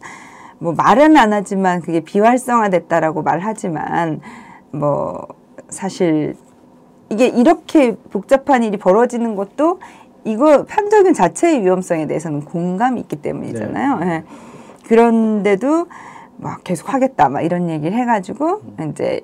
[0.59, 4.21] 뭐 말은 안 하지만 그게 비활성화됐다라고 말하지만
[4.71, 5.27] 뭐
[5.67, 6.35] 사실
[7.09, 9.79] 이게 이렇게 복잡한 일이 벌어지는 것도
[10.23, 13.99] 이거 판정인 자체의 위험성에 대해서는 공감이 있기 때문이잖아요.
[14.03, 14.23] 예.
[14.87, 15.87] 그런데도
[16.37, 19.21] 막 계속 하겠다 막 이런 얘기를 해가지고 이제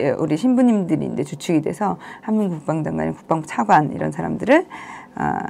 [0.00, 4.66] 예, 우리 신부님들이 이제 주축이 돼서 한민국 국방장관, 국방부 차관 이런 사람들을
[5.14, 5.40] 아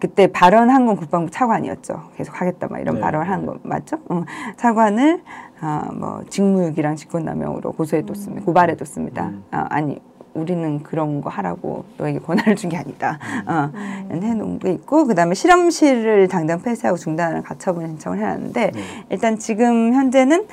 [0.00, 2.10] 그때 발언한 건 국방부 차관이었죠.
[2.16, 3.00] 계속 하겠다 막 이런 네.
[3.00, 3.98] 발언을 한거 맞죠?
[4.08, 4.24] 어,
[4.56, 5.22] 차관을
[5.60, 8.44] 아, 뭐 직무유기랑 직권남용으로 고소해뒀습니다.
[8.44, 9.24] 고발해뒀습니다.
[9.26, 9.44] 음.
[9.50, 10.00] 아, 아니
[10.42, 13.18] 우리는 그런 거 하라고 너에게 권한을 준 게 아니다.
[13.46, 13.70] 어,
[14.10, 18.80] 해놓은 게 있고 그다음에 실험실을 당장 폐쇄하고 중단하는 가처분 신청을 해놨는데 네.
[19.10, 20.46] 일단 지금 현재는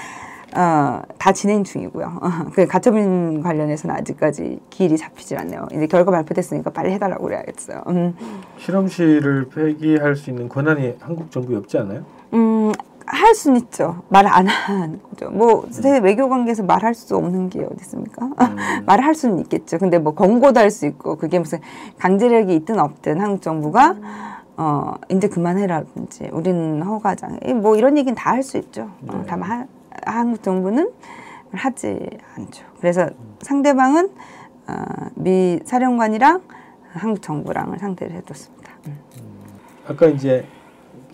[0.56, 2.20] 어, 다 진행 중이고요.
[2.22, 5.68] 어, 그 가처분 관련해서는 아직까지 기일이 잡히질 않네요.
[5.74, 7.84] 이제 결과 발표됐으니까 빨리 해달라고 그래야겠어요.
[7.88, 8.16] 음,
[8.60, 12.06] 실험실을 폐기할 수 있는 권한이 한국 정부에 없지 않아요?
[12.34, 12.72] 음,
[13.06, 14.04] 할 수는 있죠.
[14.10, 15.30] 말안 하는 거죠.
[15.32, 18.30] 뭐, 세 외교 관계에서 말할 수 없는 게 어디 있습니까?
[18.86, 19.78] 말을 할 수는 있겠죠.
[19.78, 21.60] 근데 뭐 권고도 할 수 있고, 그게 무슨
[22.00, 23.96] 강제력이 있든 없든 한국 정부가
[24.58, 28.90] 어, 이제 그만해라든지, 우리는 허가장, 뭐 이런 얘기는 다 할 수 있죠.
[29.08, 29.24] 어, 네.
[29.28, 29.66] 다만 하,
[30.06, 30.92] 한국 정부는
[31.52, 32.00] 하지
[32.36, 32.66] 않죠.
[32.80, 33.10] 그래서
[33.42, 34.10] 상대방은
[34.68, 34.74] 어,
[35.16, 36.42] 미 사령관이랑
[36.94, 38.72] 한국 정부랑을 상대를 해뒀습니다.
[38.88, 38.98] 음.
[39.88, 40.46] 아까 이제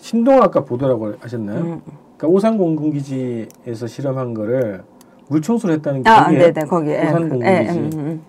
[0.02, 1.60] 신동 아까 보도라고 하셨나요?
[1.60, 1.80] 음.
[2.16, 4.82] 그러니까 오산 공군기지에서 실험한 거를
[5.28, 7.02] 물청소를 했다는 게 아, 거기에 네네, 거기에.
[7.04, 7.50] 오산 예, 공군기지.
[7.50, 8.22] 예, 음, 음.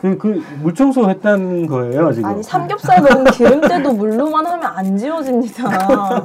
[0.00, 2.30] 그, 그 물청소 했다는 거예요 지금.
[2.30, 6.24] 아니 삼겹살 먹은 기름때도 물로만 하면 안 지워집니다.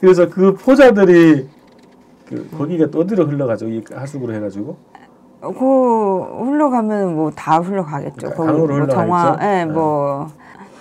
[0.00, 1.48] 그래서 그 포자들이
[2.28, 4.76] 그 거기가 떠들어 흘러가지고 이 하수구로 해가지고
[5.40, 8.14] 그 흘러가면 뭐 다 흘러가겠죠.
[8.16, 9.46] 그러니까 거기 강으로 뭐 정화, 흘러가겠죠?
[9.48, 9.64] 예, 네.
[9.66, 10.26] 뭐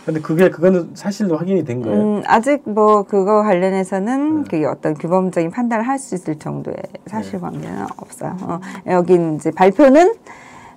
[0.05, 2.01] 근데 그게 그거는 사실로 확인이 된 거예요.
[2.17, 4.43] 음, 아직 뭐 그거 관련해서는 네.
[4.49, 6.99] 그게 어떤 규범적인 판단을 할 수 있을 정도의 네.
[7.05, 8.35] 사실관계는 없어요.
[8.41, 10.13] 어, 여기 이제 발표는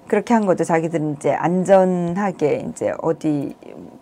[0.06, 0.62] 그렇게 한 거죠.
[0.62, 3.56] 자기들은 이제 안전하게 이제 어디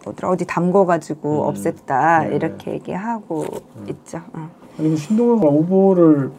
[0.04, 1.54] 뭐더라 어디 담궈가지고 음.
[1.54, 2.36] 없앴다 네.
[2.36, 3.46] 이렇게 얘기하고
[3.88, 4.20] 있죠.
[4.34, 4.50] 어.
[4.96, 6.30] 신동아가 오보를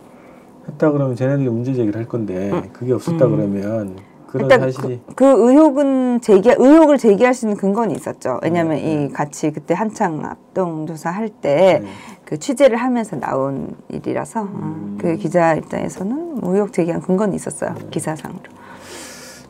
[0.67, 3.95] 했다 그러면 쟤네들이 문제 제기를 할 건데 그게 없었다 그러면
[4.35, 4.51] 그런 음.
[4.51, 8.39] 일단 사실이 그, 그 의혹은 제기 의혹을 제기할 수 있는 근거는 있었죠.
[8.43, 11.89] 왜냐하면 네, 이 같이 그때 한창 합동 조사할 때 네.
[12.25, 14.97] 그 취재를 하면서 나온 일이라서 어, 음.
[14.99, 17.75] 그 기자 입장에서는 뭐 의혹 제기한 근거는 있었어요.
[17.75, 17.87] 네.
[17.91, 18.41] 기사상으로.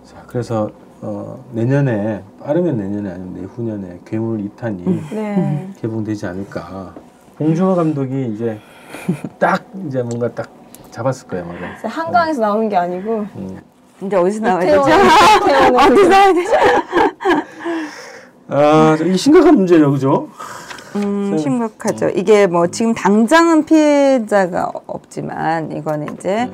[0.04, 0.70] 자, 그래서
[1.02, 5.70] 어, 내년에 빠르면 내년에 아니면 내후년에 괴물 2탄이 네.
[5.82, 6.94] 개봉되지 않을까.
[7.38, 8.60] 봉준호 감독이 이제
[9.40, 10.48] 딱 이제 뭔가 딱
[10.92, 11.88] 잡았을 거예요, 맞아.
[11.88, 13.60] 한강에서 나오는 게 아니고 음.
[14.02, 14.82] 이제 어디서 나와야 되죠?
[14.82, 16.52] 어디서 나와야 되죠?
[18.48, 20.30] 아, 이 심각한 문제예요, 그죠?
[20.96, 21.38] 음, 음.
[21.38, 22.10] 심각하죠.
[22.10, 26.54] 이게 뭐 지금 당장은 피해자가 없지만 이거는 이제 음.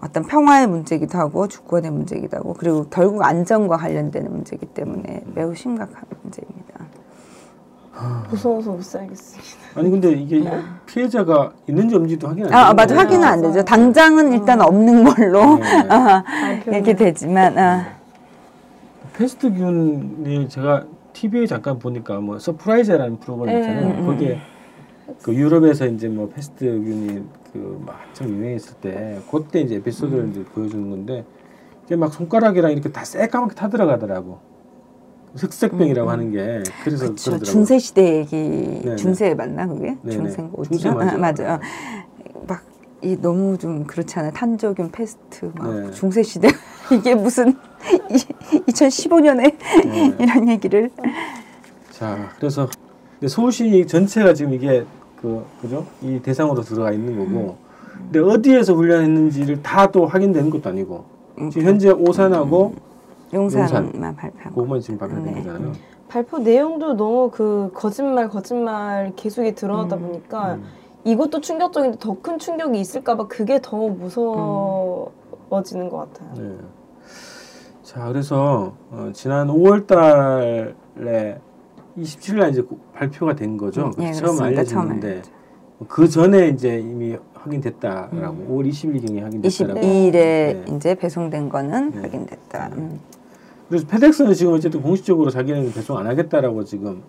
[0.00, 6.02] 어떤 평화의 문제이기도 하고 주권의 문제이기도 하고 그리고 결국 안전과 관련되는 문제이기 때문에 매우 심각한
[6.22, 6.65] 문제입니다.
[8.30, 9.40] 무서워서 못 살겠어요.
[9.74, 10.42] 아니 근데 이게
[10.86, 12.96] 피해자가 있는지 없는지도 확인 안 아, 아, 되는 맞아.
[12.96, 13.64] 확인은 안 되죠.
[13.64, 15.64] 당장은 일단 없는 걸로 네.
[15.88, 16.24] 아.
[16.66, 17.86] 이렇게 되지만 아,
[19.14, 23.86] 페스트균이 제가 TV에 잠깐 보니까 뭐 서프라이즈라는 프로그램 있잖아요.
[23.86, 24.06] 음, 음.
[24.06, 24.38] 거기에
[25.22, 30.30] 그 유럽에서 이제 뭐 페스트균이 그막 한참 유행했을 때 그때 이제 에피소드를 음.
[30.30, 31.24] 이제 보여주는 건데
[31.86, 34.55] 이게 막 손가락이랑 이렇게 다 새까맣게 타들어가더라고.
[35.36, 37.38] 흑색병이라고 하는 게 그래서 음, 그렇죠.
[37.44, 38.96] 중세 시대 얘기 네네.
[38.96, 39.96] 중세 맞나 그게?
[40.02, 40.16] 네네.
[40.16, 40.90] 중세인가 중세?
[40.90, 41.10] 맞아요.
[41.10, 41.60] 아, 맞아요.
[42.46, 44.32] 막 이 너무 좀 그렇지 않아요.
[44.32, 45.90] 탄저균 패스트 막 네.
[45.92, 46.48] 중세 시대
[46.90, 47.54] 이게 무슨
[48.68, 50.16] 2015년에 네.
[50.18, 50.90] 이런 얘기를
[51.90, 52.68] 자, 그래서
[53.28, 54.84] 서울시 전체가 지금 이게
[55.20, 55.86] 그 그죠?
[56.02, 57.56] 이 대상으로 들어가 있는 거고.
[58.10, 61.04] 근데 어디에서 훈련했는지를 다 또 확인되는 것도 아니고.
[61.38, 62.74] 음, 지금 현재 오산하고
[63.32, 64.60] 용산만 발표한 거.
[64.62, 65.34] 그것만 지금 발표된 네.
[65.42, 65.72] 거잖아요.
[66.08, 70.64] 발표 내용도 너무 그 거짓말 거짓말 계속이 드러나다 보니까 음.
[71.04, 76.30] 이것도 충격적인데 더 큰 충격이 있을까봐 그게 더 무서워지는 것 같아요.
[76.36, 76.56] 네.
[77.82, 81.38] 자, 그래서 어, 지난 5월달에
[81.98, 83.90] 27일 이제 고- 발표가 된 거죠.
[83.98, 85.22] 음, 예, 처음 알려졌는데
[85.88, 88.48] 그 전에 이제 이미 확인됐다라고 음.
[88.50, 89.80] 5월 20일 경에 확인됐다라고.
[89.80, 90.64] 22일에 네.
[90.76, 92.00] 이제 배송된 거는 네.
[92.00, 92.70] 확인됐다.
[92.72, 93.00] 음.
[93.68, 97.02] 그래서 페덱스는 지금 어쨌든 공식적으로 자기는 배송 안 하겠다라고 지금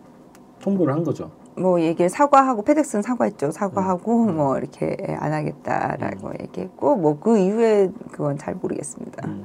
[0.62, 1.32] 통보를 한 거죠.
[1.56, 3.52] 뭐 얘기를 사과하고 페덱스는 사과했죠.
[3.52, 4.36] 사과하고 음.
[4.38, 9.28] 뭐 이렇게 안 하겠다라고 얘기했고 뭐 그 이후에 그건 잘 모르겠습니다.
[9.28, 9.44] 음.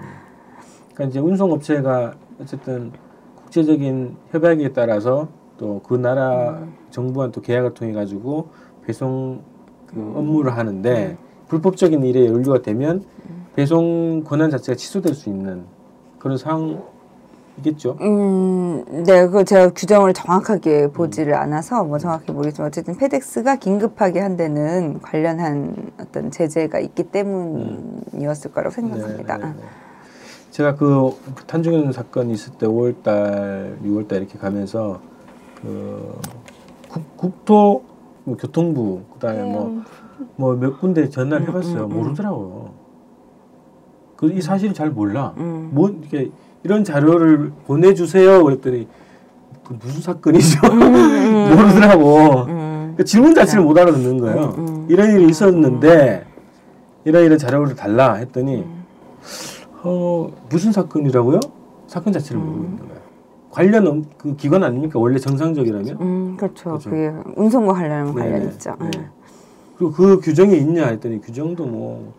[0.95, 2.93] 그러니까 이제 운송업체가 어쨌든
[3.37, 6.75] 국제적인 협약에 따라서 또 그 나라 음.
[6.91, 8.49] 정부와 또 계약을 통해 가지고
[8.87, 9.43] 배송
[9.87, 10.15] 그 음.
[10.17, 11.17] 업무를 하는데
[11.49, 13.05] 불법적인 일에 연루가 되면
[13.55, 15.65] 배송 권한 자체가 취소될 수 있는
[16.19, 16.83] 그런 상황
[17.59, 17.97] 이겠죠.
[18.01, 24.37] 음, 네, 그 제가 규정을 정확하게 보지를 않아서 뭐 정확히 모르겠지만 어쨌든 페덱스가 긴급하게 한
[24.37, 29.37] 데는 관련한 어떤 제재가 있기 때문이었을 거라고 생각합니다.
[29.37, 29.63] 네, 네, 네.
[30.51, 31.13] 제가 그
[31.47, 35.01] 탄중현 사건이 있을 때 5월달, 6월달 이렇게 가면서
[35.61, 36.19] 그
[36.89, 37.83] 국, 국토
[38.25, 39.83] 뭐 교통부 그다음에 뭐
[40.37, 41.85] 뭐 몇 군데 전화를 해봤어요.
[41.85, 41.97] 음, 음.
[41.97, 42.71] 모르더라고요.
[44.17, 45.35] 그 이 사실을 잘 몰라.
[45.39, 45.71] 음.
[45.73, 46.31] 뭐 이렇게
[46.65, 48.43] 이런 자료를 보내주세요.
[48.45, 48.87] 그랬더니
[49.65, 50.61] 그 무슨 사건이죠?
[50.73, 52.45] 모르더라고.
[52.49, 54.55] 음, 그 질문 자체를 못 알아듣는 거예요.
[54.59, 54.87] 음, 음.
[54.89, 56.25] 이런 일이 있었는데
[57.05, 58.65] 이런 이런 자료를 달라 했더니
[59.83, 61.41] 어 무슨 사건이라고요?
[61.87, 62.47] 사건 자체를 음.
[62.47, 63.03] 모르겠는 거예요.
[63.51, 64.99] 관련 업- 그 기관 아닙니까?
[64.99, 65.97] 원래 정상적이라면.
[66.01, 66.65] 음, 그렇죠.
[66.71, 66.91] 그렇죠.
[66.91, 68.53] 그게 운송과 관련한 관련 네네.
[68.53, 68.75] 있죠.
[68.81, 68.91] 네.
[69.77, 72.15] 그리고 그 규정이 있냐 했더니 규정도 뭐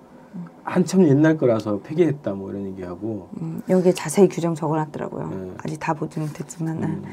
[0.64, 5.28] 한참 옛날 거라서 폐기했다 뭐 이런 얘기하고 음, 여기에 자세히 규정 적어놨더라고요.
[5.30, 5.52] 네.
[5.64, 6.84] 아직 다 보지 못했지만.
[6.84, 7.04] 음.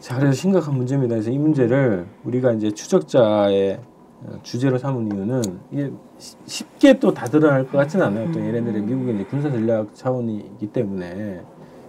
[0.00, 1.14] 자 그래서 심각한 문제입니다.
[1.14, 3.80] 그래서 이 문제를 우리가 이제 추적자의
[4.24, 8.32] 어, 주제로 삼은 이유는 이게 시- 쉽게 또 다 드러날 것 같지는 않아요.
[8.32, 11.42] 또 얘네들의 미국의 이제 군사 전략 차원이기 때문에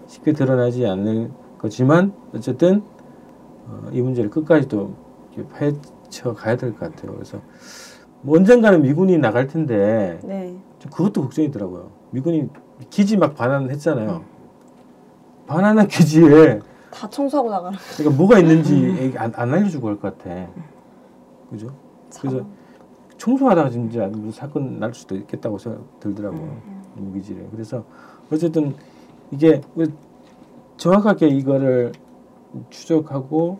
[0.07, 2.83] 쉽게 드러나지 않을 거지만 어쨌든
[3.67, 4.93] 어, 이 문제를 끝까지 또
[5.53, 7.13] 파헤쳐 가야 될 것 같아요.
[7.13, 7.39] 그래서
[8.23, 10.55] 뭐 언젠가는 미군이 나갈 텐데 네.
[10.79, 11.91] 좀 그것도 걱정이더라고요.
[12.11, 12.49] 미군이
[12.89, 14.23] 기지 막 반환했잖아요.
[15.45, 16.59] 반환한 기지에
[16.89, 17.77] 다 청소하고 나가라.
[17.97, 20.47] 그러니까 뭐가 있는지 안, 안 알려주고 할것 같아.
[21.49, 21.67] 그죠?
[22.19, 22.45] 그래서
[23.17, 26.57] 청소하다가 진짜 무슨 사건 날 수도 있겠다고 생각 들더라고요.
[26.95, 27.45] 무기질에.
[27.51, 27.83] 그래서
[28.31, 28.73] 어쨌든
[29.31, 29.91] 이게 그
[30.77, 31.91] 정확하게 이거를
[32.69, 33.59] 추적하고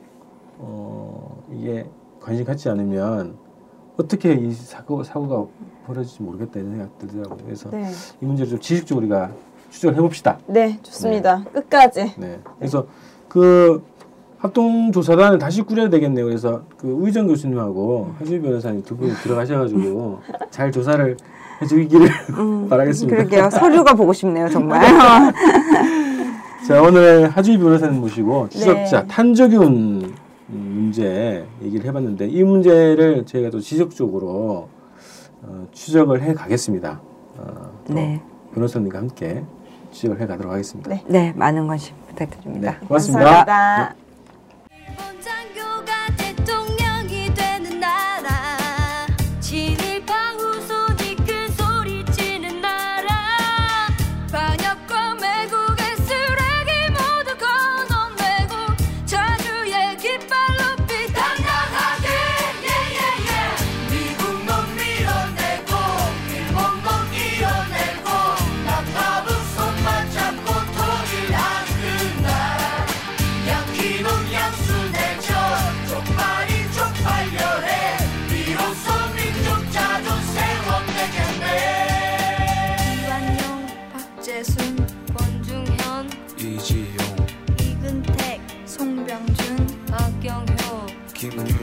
[0.59, 1.89] 어 이게
[2.21, 3.42] 관심 갖지 않으면
[3.97, 5.45] 어떻게 이 사고 사고가
[5.85, 7.37] 벌어질지 모르겠다 이런 생각 들더라고요.
[7.45, 7.89] 그래서 네.
[8.21, 9.31] 이 문제를 좀 지식적으로 우리가
[9.69, 10.39] 추적을 해봅시다.
[10.47, 11.43] 네, 좋습니다.
[11.53, 12.13] 끝까지.
[12.17, 12.39] 네.
[12.57, 12.85] 그래서
[13.27, 13.83] 그
[14.39, 16.25] 합동조사단을 다시 꾸려야 되겠네요.
[16.25, 20.19] 그래서 그 우희정 교수님하고 하주희 변호사님 두 분이 들어가셔가지고
[20.51, 21.17] 잘 조사를
[21.61, 22.07] 해주기를
[22.69, 23.15] 바라겠습니다.
[23.15, 23.49] 음, 그러게요.
[23.49, 24.81] 서류가 보고 싶네요, 정말.
[26.67, 29.07] 자 오늘 하주희 변호사님 모시고 추적자 네.
[29.07, 30.15] 탄저균 음,
[30.53, 34.69] 문제 얘기를 해봤는데 이 문제를 저희가 또 지속적으로
[35.41, 37.01] 어, 추적을 해 가겠습니다.
[37.37, 38.21] 어, 또 네.
[38.53, 39.43] 변호사님과 함께
[39.91, 40.89] 추적을 해 가도록 하겠습니다.
[40.89, 41.03] 네.
[41.07, 42.71] 네, 많은 관심 부탁드립니다.
[42.79, 43.23] 네, 고맙습니다.
[43.23, 43.95] 감사합니다.
[43.97, 44.02] 일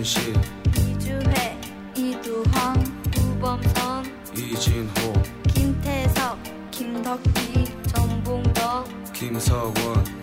[0.00, 0.34] 김윤실,
[0.78, 1.60] 이주혜
[1.94, 2.82] 이두황
[3.18, 5.12] 우범선 이진호,
[5.48, 6.38] 김태석
[6.70, 9.74] 김덕기 정봉덕 김서원,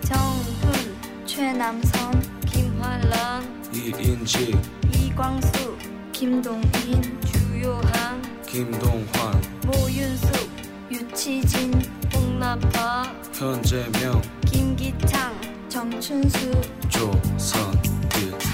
[0.02, 4.58] 정훈 최남선 김환란 이인지,
[4.92, 5.78] 이광수
[6.12, 10.50] 김동인 주요한 김동환, 모윤숙
[10.90, 11.80] 유치진
[12.12, 16.50] 홍나파 현재명, 김기창 정춘수
[16.88, 18.47] 조선일.